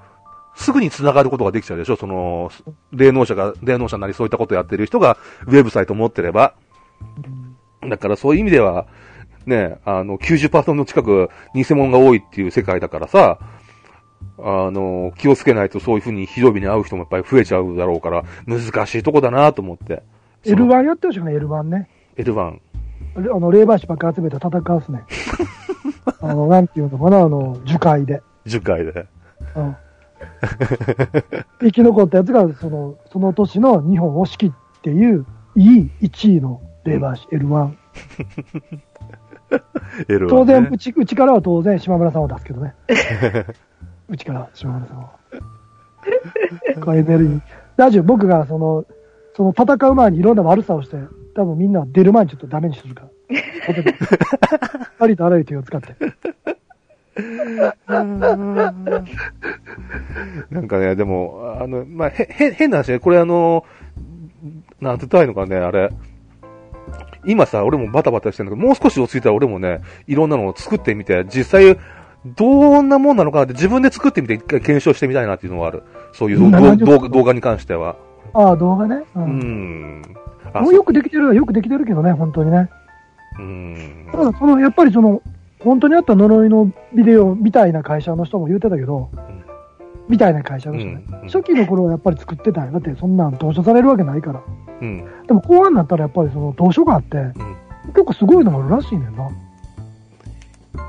[0.58, 1.96] う、すぐに繋がることができちゃうでしょ？
[1.96, 2.50] その、
[2.92, 6.56] 霊能者が、霊能者なりそういったことやってる人が、ウェブサイト持ってれば。
[7.88, 8.88] だからそういう意味では、
[9.46, 13.40] ね、あの、90%近く偽物が多いっていう世界だからさ、
[14.38, 20.04] あの、気をつけないとそういうふうにひどい目に遭う人もやっぱり増えちゃうだろうから、難しいとこだなと思って。
[20.44, 21.90] L1 やってほしいね、L1 ね。
[22.18, 22.60] L1。
[23.16, 25.04] あの、霊媒師ばっか集めて戦うっすね。
[26.22, 28.22] あの、なんていうのかな、あの、樹海で。
[28.46, 29.08] 10回で。
[29.56, 29.76] うん。
[31.62, 35.26] 生き残ったやつが、その、その年の日本を仕切っていう、
[35.56, 37.74] いい1位の霊媒師、L1。
[40.08, 40.28] L1、ね。
[40.30, 42.74] 当然、うち、うちからは当然、島村さんを出すけどね。
[44.10, 45.12] うちから、島村さんは。
[46.82, 47.42] これエネルギー。
[47.78, 48.86] ラジオ、僕が、その、
[49.36, 50.98] その戦う前にいろんな悪さをして、
[51.36, 53.10] 多分みんな出る前にちょっとダメにするから。
[55.00, 55.96] ありとあらゆる手を使って。
[60.50, 63.66] なんかね、でも、あの、まあ、へ、へ、変な話ね、これあの、
[64.80, 65.90] なんて言ったらいいのかね、あれ。
[67.28, 71.78] 今さ、俺もバタバタしてるんだけど、もう少し落ち着いたら俺もね、いろんなのを作ってみて、実際、
[72.26, 75.84] どんなもんなのかなって自分で作ってみて一回検証してみたいなっていうのがある。
[76.14, 76.52] そういう
[77.10, 77.98] 動画に関しては。
[78.34, 79.04] ああ、動画ね。
[79.16, 79.20] う。
[79.20, 80.02] うん
[80.54, 82.70] もうよくできてるはよくできてるけどね、本当にね。
[83.36, 84.10] そううん。
[84.12, 85.22] ただ、その、やっぱりその、
[85.60, 89.10] 本当にあった呪いのビデオみたいな会社の人も言ってたけど、
[90.08, 91.04] みたいな会社の人ね。
[91.08, 92.72] うんうん初期の頃はやっぱり作ってたよ。
[92.72, 94.44] だってそんなん投書されるわけないから。
[94.82, 95.06] うん。
[95.28, 97.34] でも後半になったらやっぱりその投書があって、うん。
[97.88, 99.30] 結構すごいのがあるらしいねんな。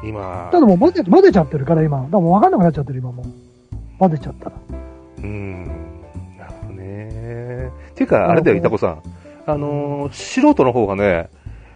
[0.05, 1.99] 今た、だもう混ぜ混ぜちゃってるから今。
[1.99, 3.27] だからもう分かんなくなっちゃってる今もう。
[3.99, 4.57] 混ぜちゃったら。
[5.23, 5.65] うん。
[6.39, 7.71] なるほどね。
[7.93, 9.03] っていうか、あれだよ、いたこさん。
[9.47, 11.31] あのー、素人の方がね、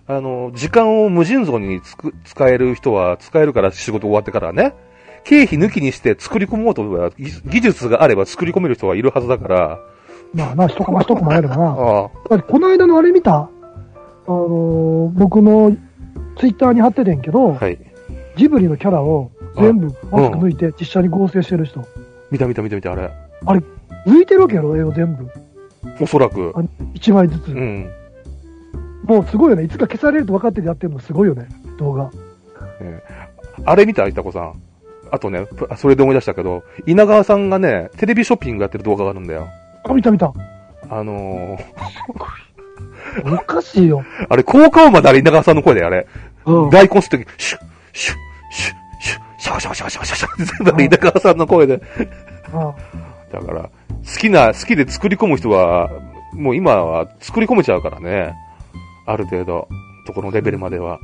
[0.07, 4.75] あのー、時間を無尽蔵につく使える人は使えるから仕事終わってからね。
[5.25, 9.79] 経費抜きにして作り込もうと思えば、技技術があれば作り込める人がいるはずだから、
[10.35, 11.65] まあな、一コマ一コマやるかな。
[11.65, 13.35] ああ、この間のあれ見た？
[13.35, 13.49] あ
[14.29, 15.77] のー僕の
[16.39, 17.79] ツイッターに貼っててんけど、はい。
[18.37, 21.85] ジブリのキャラを全部マスク抜いて実写に合成してる人。
[22.31, 23.11] 見た見た見た見た、あれ。
[23.45, 23.61] あれ、
[24.07, 25.29] 抜いてるわけやろ、絵を全部。
[26.01, 26.53] おそらく。
[26.55, 26.61] あ
[26.95, 27.49] 1枚ずつ。
[27.49, 27.91] うん。
[29.05, 29.65] もうすごいよね。
[29.65, 31.49] いつか消されると分かっててやってるのすごいよね、
[31.79, 32.11] 動画。
[32.81, 33.31] えー
[33.67, 34.07] あれ見た？
[34.07, 34.63] いたこさん。
[35.13, 39.49] あとね、ぷそれで思い出したけど、稲川さんがね、テレビショッピングやってる動画があるんだよ。
[39.85, 40.33] あ、見た見た。
[40.89, 44.05] あのー、おかしいよ。
[44.29, 46.07] あれ、効果音まであれ稲川さんの声であれ。
[46.47, 46.71] うん。
[46.71, 48.19] 大根するとき、シュッ、シュッ、
[48.51, 51.81] シュッ、シュッ、シャワシャワシャワシャワシャワシャワ全部あれ稲川さんの声で。
[52.53, 52.75] あ
[53.33, 53.71] だから、好
[54.19, 55.91] きな、好きで作り込む人は、
[56.33, 58.35] もう今は作り込めちゃうからね。
[59.07, 59.69] ある程度、
[60.07, 60.99] とこのレベルまでは。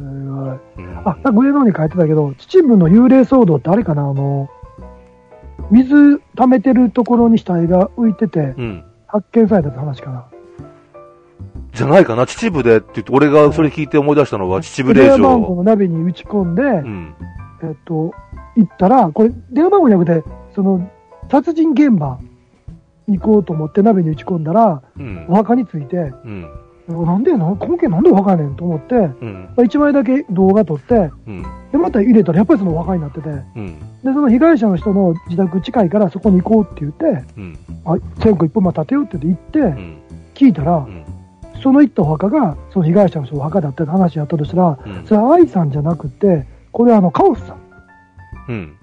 [0.00, 0.58] すごい。
[0.78, 4.48] うん、あ、上の方に書いてたけど、秩父の幽霊騒動ってあれかな、あの、
[5.70, 8.84] 水溜めてるところに死体が浮いてて、うん。
[9.06, 10.26] 発見されたって話かな。
[11.72, 15.56] じゃないかな、秩父でって言って、俺がそれ聞いて思い出したのは、秩父霊電話番号場。
[15.56, 17.14] のナビに打ち込んで、うん。
[17.62, 18.12] えっと、
[18.56, 20.90] 行ったら、これ、電話番号じゃなくて、その、
[21.30, 22.18] 殺人現場
[23.06, 25.36] に行こうと思ってナビに打ち込んだら、うんお。
[25.36, 26.48] 墓について、うん。
[26.90, 29.54] なんでやの根拠なんでお墓やねんと思って、うん。
[29.56, 31.42] 1枚だけ動画撮って、うん。
[31.72, 33.78] で、また入れたらやっぱりそのお墓になってて、で、うん。
[34.02, 37.58] その被害者の人の自宅近いからそこに行こうって言って、うん。
[37.84, 39.58] あ、線香一本間立てようって言って。
[40.34, 41.04] 聞いたらう、ん。
[41.62, 47.56] その行ったお墓が、その被害者の人のお墓だったって話やったとしたら、うんそれは愛さんじゃなくて、これはあの、カオスさん。
[48.48, 48.76] うん。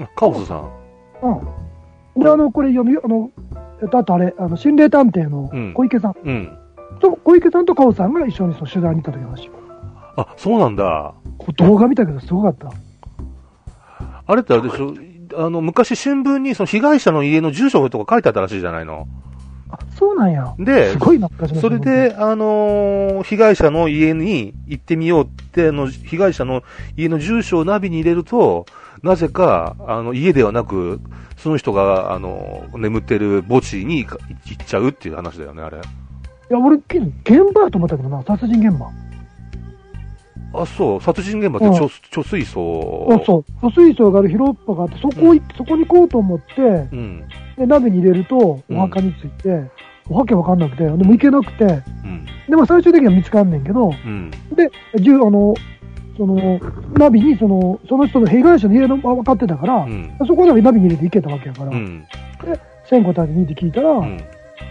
[0.00, 0.70] あカオスさん。
[1.22, 1.40] うん。
[2.18, 3.30] で、あの、これ読み、あの、
[3.82, 6.14] えっと、あとあれ、あの、心霊探偵のうん小池さん。
[6.24, 6.58] うん。
[7.00, 9.50] と小池さんとカオさんが一緒にその取材に行った時の話。
[10.16, 11.14] あ、そうなんだ。
[11.56, 12.70] 動画見たけどすごかった。
[14.26, 14.94] あれってあれでしょ？
[15.36, 19.06] あの、昔新聞にその被害者の家の住所とか書いてあったらしいじゃないの。
[19.70, 20.54] あ、そうなんや。
[20.58, 21.28] で、すごいな、
[21.60, 26.62] それで、あのー被害者の家に行ってみようって、あの、被害者の
[26.96, 28.64] 家の住所をナビに入れると、
[29.02, 31.00] なぜか、あの、家ではなく、
[31.36, 35.78] その人が、あの、眠ってる墓地に行っちゃうっていう話だよね、あれ。
[35.78, 35.80] い
[36.50, 37.00] や、俺、現
[37.54, 38.88] 場やと思ったけどな、殺人現場。
[40.54, 43.08] あ、そう、殺人現場ってうん貯,、貯水槽。
[43.10, 43.66] あそう。
[43.66, 47.24] 貯水槽がある広っ端があって、そこ行って、そこに行こうと思って、うん。
[47.56, 49.70] で、鍋に入れると、おうん墓について、
[50.08, 52.26] わけわかんなくて、でも行けなくて、うん。
[52.48, 54.30] で、まあ最終的には見つかんねんけど、うん。
[54.30, 55.54] で、あの、
[56.18, 56.60] その、
[56.98, 60.12] ナビに、その、その人の被害者の家の分かってたから、うん。
[60.26, 62.04] そこでナビに入れて行けたわけやから、うん。
[62.84, 64.20] 千個滝にって聞いたら、うん。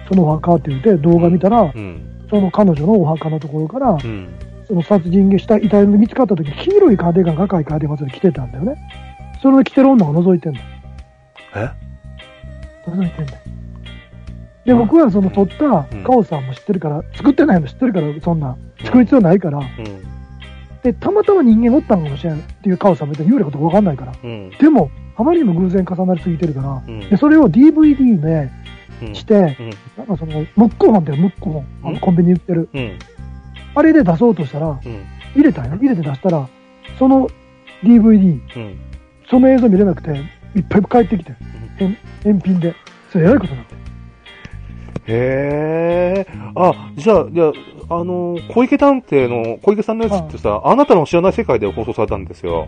[0.10, 2.28] そのお墓って言って動画見たら、うん。
[2.30, 4.28] その彼女のお墓のところから、うん。
[4.68, 8.76] その殺人した遺体が見つかった時、黄色いカーディガン、赤いカーディガンまで着てたんだよね。
[9.42, 10.60] それを着てる女が覗いてんの。
[11.56, 11.70] え？
[12.86, 13.40] 覗いてんだよ。
[14.66, 19.66] で、僕はその撮ったうんカオさんも知ってるから、作ってないの知ってるから、そんな、作る必要ないから、うん。
[20.84, 24.14] で、たまたま人間おったんかもしれんっていうカオさんも別に幽霊かどうかわかんないから。
[24.24, 24.50] うん。
[24.52, 28.50] でも、あまりにも偶然重なりすぎてるから、うんで、それを DVD で
[29.02, 29.16] うん。
[29.16, 29.48] して、うん。
[29.98, 32.70] なんかその、ムック本ってムック本、あうんのコンビニに売ってる。
[32.74, 33.00] うん。
[33.76, 34.78] あれで出そうとしたら、うん。
[35.36, 35.78] 入れたんよ。
[35.78, 36.48] 入れて出したら、
[36.98, 37.28] その
[37.84, 38.80] DVD、うん。
[39.30, 40.12] その映像見れなくて、
[40.56, 41.34] いっぱい帰ってきて、
[41.78, 42.74] 返返品で。
[43.12, 43.76] それやばいことになって。
[45.08, 46.28] へえ。
[46.56, 47.52] あ、じゃあ、いや、
[47.90, 52.68] あの、小池探偵の、小池さんのやつってさ、あなたの知らない世界で放送されたんですよ。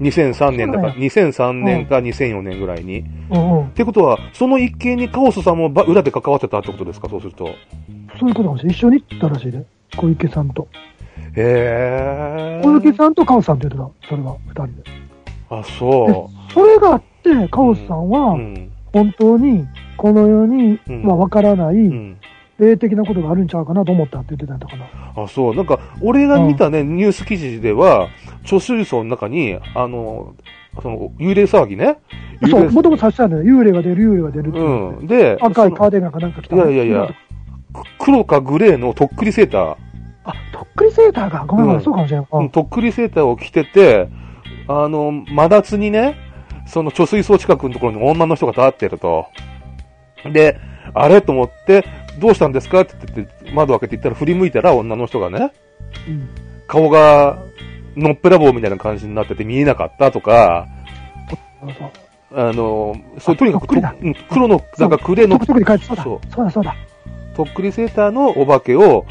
[0.00, 3.00] 2003年だから、そう2003年か2004年ぐらいに。
[3.00, 3.66] っうんうん。
[3.70, 7.46] てことは、その一件にカオスさんもば裏で関わってたってことですか、そうすると。
[8.18, 8.76] そういうことかもしれない。
[8.76, 9.64] 一緒に行ったらしいで。
[9.96, 10.68] 小池さんと。
[11.36, 12.60] へえ。
[12.64, 14.08] 小池さんとカオスさんって言ってた。
[14.08, 14.72] それは、二人で。
[15.50, 18.10] あ、そそれがあって、カオスさんう。
[18.10, 18.70] はう、ん。
[18.92, 19.66] 本当に、
[20.02, 22.16] この世に、うんまあ、わからない、うん。
[22.58, 25.22] 霊的なことがあるんちゃうかなと思ったって言ってたんだから。
[25.22, 25.54] あ、そう。
[25.54, 28.08] なんか、俺が見たね、ニュース記事では、
[28.44, 30.34] 貯水槽の中に、あの、
[30.82, 31.98] その、幽霊騒ぎね。
[32.50, 33.44] そう、もともとさしたのよ。
[33.44, 35.02] 幽霊が出る、幽霊が出るう。
[35.04, 35.06] ん。
[35.06, 37.06] で、赤いそカーディガンかなんか着たいやいやいや、
[37.72, 39.76] く黒かグレーのとっくりセーター、
[40.24, 41.44] あ、とっくりセーターが。
[41.46, 42.26] ごめんごめん、うんそうかもしれん。
[42.28, 44.08] うんうんとっくりセーターを着てて、
[44.66, 46.16] あの、真夏にね、
[46.66, 49.26] その貯水槽近くのところに女の人が立ってると。
[50.30, 50.58] で、
[50.94, 51.22] あれ？
[51.22, 51.84] と思って、
[52.18, 52.82] どうしたんですか？
[52.82, 55.52] って言って、窓開けて行ったら振り向いたら女の人がね、
[56.08, 56.28] うん。
[56.66, 57.38] 顔が、
[57.96, 60.66] のっぺらぼうみたいな感じになってて見えなかったとか、
[62.34, 66.74] あの、それとにかく黒の、なんかグレーのそうだ、そそううだ、そうだ。
[67.36, 69.06] とっくりセーターのお化けを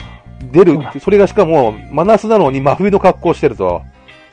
[0.52, 3.84] 出るそれがしかも真夏なのに真冬の格好をしてると。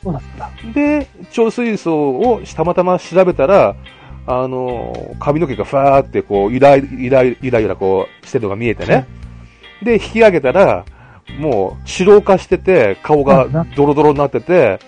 [0.03, 0.51] そうだ、そうだ。
[0.73, 3.77] で、超水槽をたまたま調べたら、
[4.31, 9.07] あの、髪の毛がふわーってこう、ゆらゆらゆらゆらこうしてるのが見えてね。
[9.83, 10.85] で、引き上げたら、
[11.39, 14.81] もう白化してて、顔がドロドロになってて、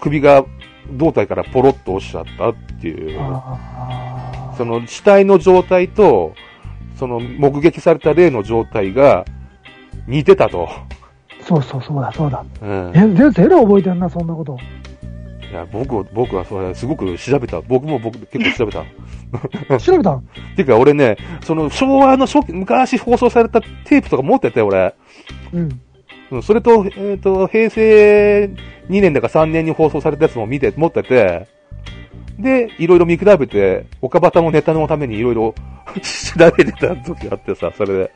[0.00, 0.44] 首が
[0.92, 3.18] 胴体からポロッと落ちちゃったっていう。
[3.18, 6.34] あその死体の状態と、
[6.98, 9.24] その目撃された霊の状態が
[10.06, 10.66] 似てたと。
[10.66, 12.44] ーそうそう、そうだ、そうだ。
[12.60, 12.92] うん。
[12.94, 14.58] え、全然覚えてんな、そんなこと。
[15.50, 17.60] いや、僕、僕はそれ、すごく調べた。
[17.62, 18.84] 僕も僕、結構調べた。
[19.78, 20.22] 調べたん
[20.56, 24.94] ていうか、俺ね、その昭和の初期、昔放送されたテープとか持ってて、俺。
[25.52, 25.80] うん。
[26.30, 28.44] うん、それと、えっ、と、平成
[28.90, 31.46] 2年だか3年に放送されたやつも見て、持ってて、
[32.38, 35.54] で、いろいろ見比べて、岡端のネタのためにいろいろ
[36.36, 38.10] 調べてた時があってさ、それで。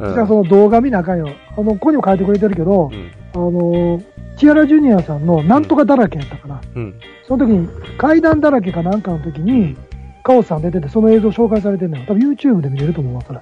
[0.00, 0.14] うん。
[0.14, 1.28] じゃあその動画見なあかんよ。
[1.56, 3.10] あの、ここにも書いてくれてるけどう、ん。
[3.34, 4.00] あの、
[4.36, 6.60] チアラジュニアさんのなんとかだらけやったかな。
[6.74, 6.94] うん。
[7.26, 7.68] その時に
[7.98, 9.76] 階段だらけかなんかの時に、
[10.22, 12.04] カオスさん出てて、その映像紹介されてんのよ。
[12.06, 13.40] 多分 YouTube で見れると思うわ、それ。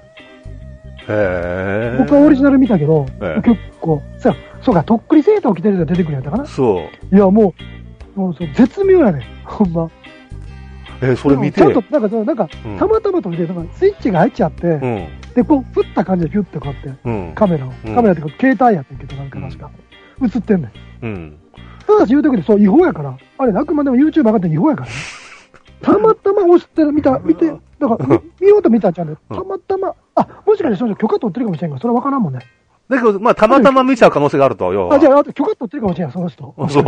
[1.08, 1.98] へー。
[1.98, 6.46] 僕はオリジナル見たけど、ええ結構、さ、そうか、とっくりセーターを着てる人が出てくるやったかな。
[6.46, 7.14] そう。
[7.14, 7.54] いや、も
[8.16, 9.90] う、もうそう絶妙やねん、ほんま。
[11.02, 11.60] えーそれ見て。
[11.60, 15.06] ちゃんと、なんか、なんか、うんたまたまと見て、なんかスイッチが入っちゃって、うん。
[15.36, 17.32] で、こう、振った感じでピュッてこうやって、うん。
[17.34, 19.70] カメラを、うんカメラってか、携帯やってんけど、なんか確か、
[20.22, 20.72] 映ってんね
[21.02, 21.06] ん。
[21.06, 21.38] うん。
[21.86, 24.94] ただし言うときで、そう、違法やから、あれ、あくまでも YouTube 上がって違法やからね。
[25.82, 29.16] たまたま押してる、見た、見て、だから、 見見ようと見たんちゃうねん。
[29.28, 32.40] たまたま、あ、もしかしてその人許可取ってるかもしれんが、それは分からんもんね。
[32.88, 34.88] だけど、まあ、たまたま見ちゃう可能性があると、よ。
[34.90, 36.54] あ、じゃあ、あと許可取ってるかもしれん、その人。
[36.70, 36.84] そう。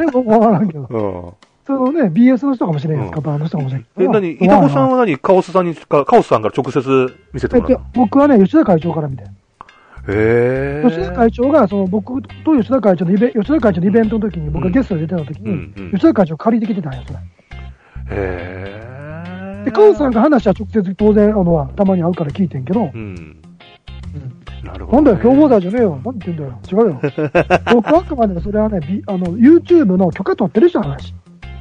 [0.00, 1.36] ね、分からんけど。
[1.68, 1.76] うん。
[1.78, 4.12] そのね、BS の人かもしれんやん、スカパーの人かもしれんけえ、ど。
[4.12, 5.16] なに、いたこさんは何？
[5.18, 9.24] カオスさんに、かカオスさんから直接見せてえっともらった僕はね、吉田会長から見て。
[10.08, 17.18] へ吉田会長が、その僕と吉田会長のイベ吉田会長のイベントの時に、僕がゲストで出てた時に、うんうん吉田会長借りてきてたんや、それ。
[18.10, 23.36] へで、カオさんが話は直接当然、あのは、たまに会うから聞いてんけど、うん。
[24.62, 24.96] なるほど。
[24.96, 26.00] なんだよ、共謀罪じゃねえよ。
[26.04, 26.60] 何言ってんだよ。
[26.70, 27.00] 違うよ。
[27.74, 31.14] 僕はあくまでそれはね、ビあの、YouTube の許可取ってる人の話。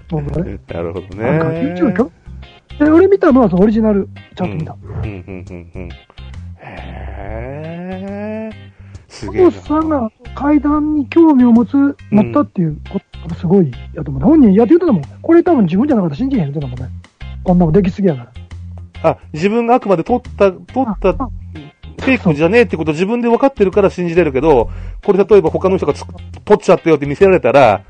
[0.10, 0.60] 僕はね。
[0.72, 1.76] なるほどなんか、ね。
[1.76, 4.76] YouTube 許可で、俺見たのはそのオリジナル、ちゃんと見た。
[4.84, 5.89] うん、うん、うん、うん。
[6.60, 8.66] へー。
[9.08, 14.24] すカげえさんが階段に興味を持つ、持ったっていうことがすごいやと思う。
[14.24, 15.03] 本人やって言ってたもん。
[15.22, 16.95] これ多分自分じゃなかったら信じへんって言ってたもんね。
[17.43, 18.24] こんなもんできすぎやか
[19.03, 19.12] ら。
[19.12, 21.30] あ、自分があくまで撮った、撮ったあ
[22.06, 24.70] フェイクじゃねえってこと自分で分かってるから信じれるけど、
[25.03, 26.03] これ例えば他の人がつ
[26.43, 27.84] 撮っちゃったよって見せられたら、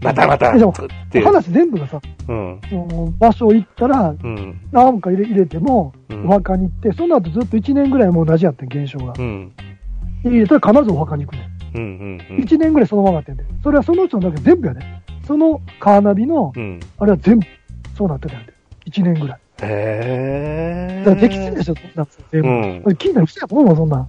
[0.00, 0.52] またまた。
[0.52, 2.00] 話全部がさ、
[3.18, 4.60] 場所行ったら、うん。
[4.72, 9.14] なんか入れ入れても、うんお墓に行って、その後ずっと1年ぐらいもう同じやってん、現象が。
[9.18, 9.52] うん。
[10.24, 11.76] 入れたら必ずお墓に行くねん。
[11.76, 12.20] うん。
[12.30, 12.36] うん。
[12.38, 13.44] 1年ぐらいそのままやってんで。
[13.62, 14.80] それはその人のだけ全部やで。
[15.26, 16.80] そのカーナビの、うん。
[16.98, 17.46] あれは全部、
[17.96, 18.52] そうなってたんで。
[18.86, 19.38] 1年ぐらい。
[19.62, 21.38] へだからでき。
[21.38, 22.48] でしょ、そんなん全部。
[22.48, 24.08] うん聞いたら嘘やと思うわ、そんなん。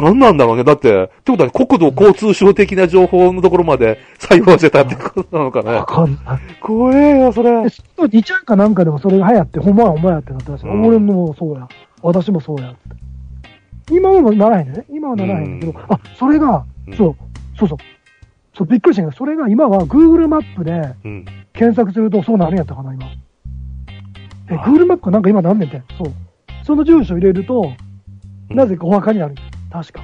[0.00, 0.64] 何なんだろうね。
[0.64, 5.84] だって、ってことは国土交通省的な情報のところまで採用してたってことなのかわね。
[5.86, 6.40] かんない。
[6.60, 7.68] 怖えよ、それで、。
[7.68, 11.68] その2ちゃんかなんかでもそれが流行って、ほんまやほんまやってなったらしい、うん俺もそうや。
[12.02, 12.78] 私もそうやって。
[13.90, 14.84] 今はならへんね。
[14.90, 17.16] 今はならへんけど、うんあ、それが、うんそう、
[17.58, 17.78] そうそう。
[18.56, 21.24] そう、びっくりしたけど、それが今は Google マップでうん。
[21.52, 23.06] 検索するとそうなるんやったかな、今。
[24.50, 25.82] え、あ Google マップかなんか今なんねんて。
[25.98, 26.12] そう。
[26.64, 27.72] その住所入れると、
[28.48, 29.34] なぜかお墓にある。
[29.72, 30.02] 確か。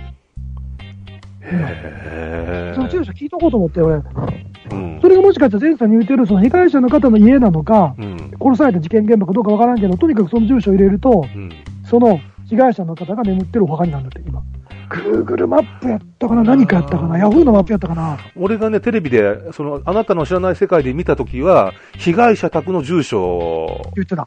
[1.42, 3.96] へその住所聞いとこうと思って、俺。
[3.96, 8.30] うんそれがもしかしたら前さんに言ってる、その被害者の方の家なのか、うん。
[8.40, 11.50] 殺された事件現場かどうかわからんけど、とにかくその住所を入れると、うん。
[11.84, 14.42] その被害者の方が眠ってるお墓になるんだって、今。
[14.90, 24.24] Google マップやったかな何かやったかなヤフーのマップやったかな俺がね、テレビで、その、あなたの知らない世界で見たときは、被害者宅の住所言ってた。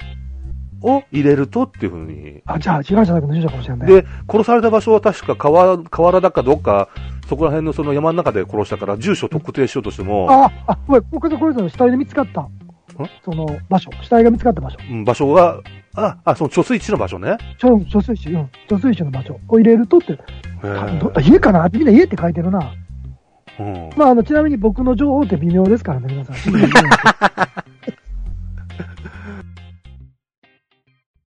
[0.81, 2.41] を入れるとっていうふうに。
[2.45, 3.87] あ、じゃあ、被害者だけの住所かもしれない。
[3.87, 6.89] で、殺された場所は確か川、河原だかどっか、
[7.27, 12.47] そこら辺のその山の中で殺したから、住所特定しようとしても、あ、あ、ごめん、これ、これ、これ、死体で見つかった。
[13.23, 14.77] その場所、死体が見つかった場所。
[14.89, 15.59] うん場所が、
[15.95, 17.37] あ、あ、その貯水池の場所ね。
[17.57, 20.17] ちょ、貯水池、うん、貯水池の場所を入れるとって、
[21.21, 21.67] 家かな？
[21.69, 22.73] みんな家って書いてるな。
[23.59, 23.89] うん。
[23.95, 26.35] まあ、あの、ちなみに僕の情報って微妙ですからね、皆さん。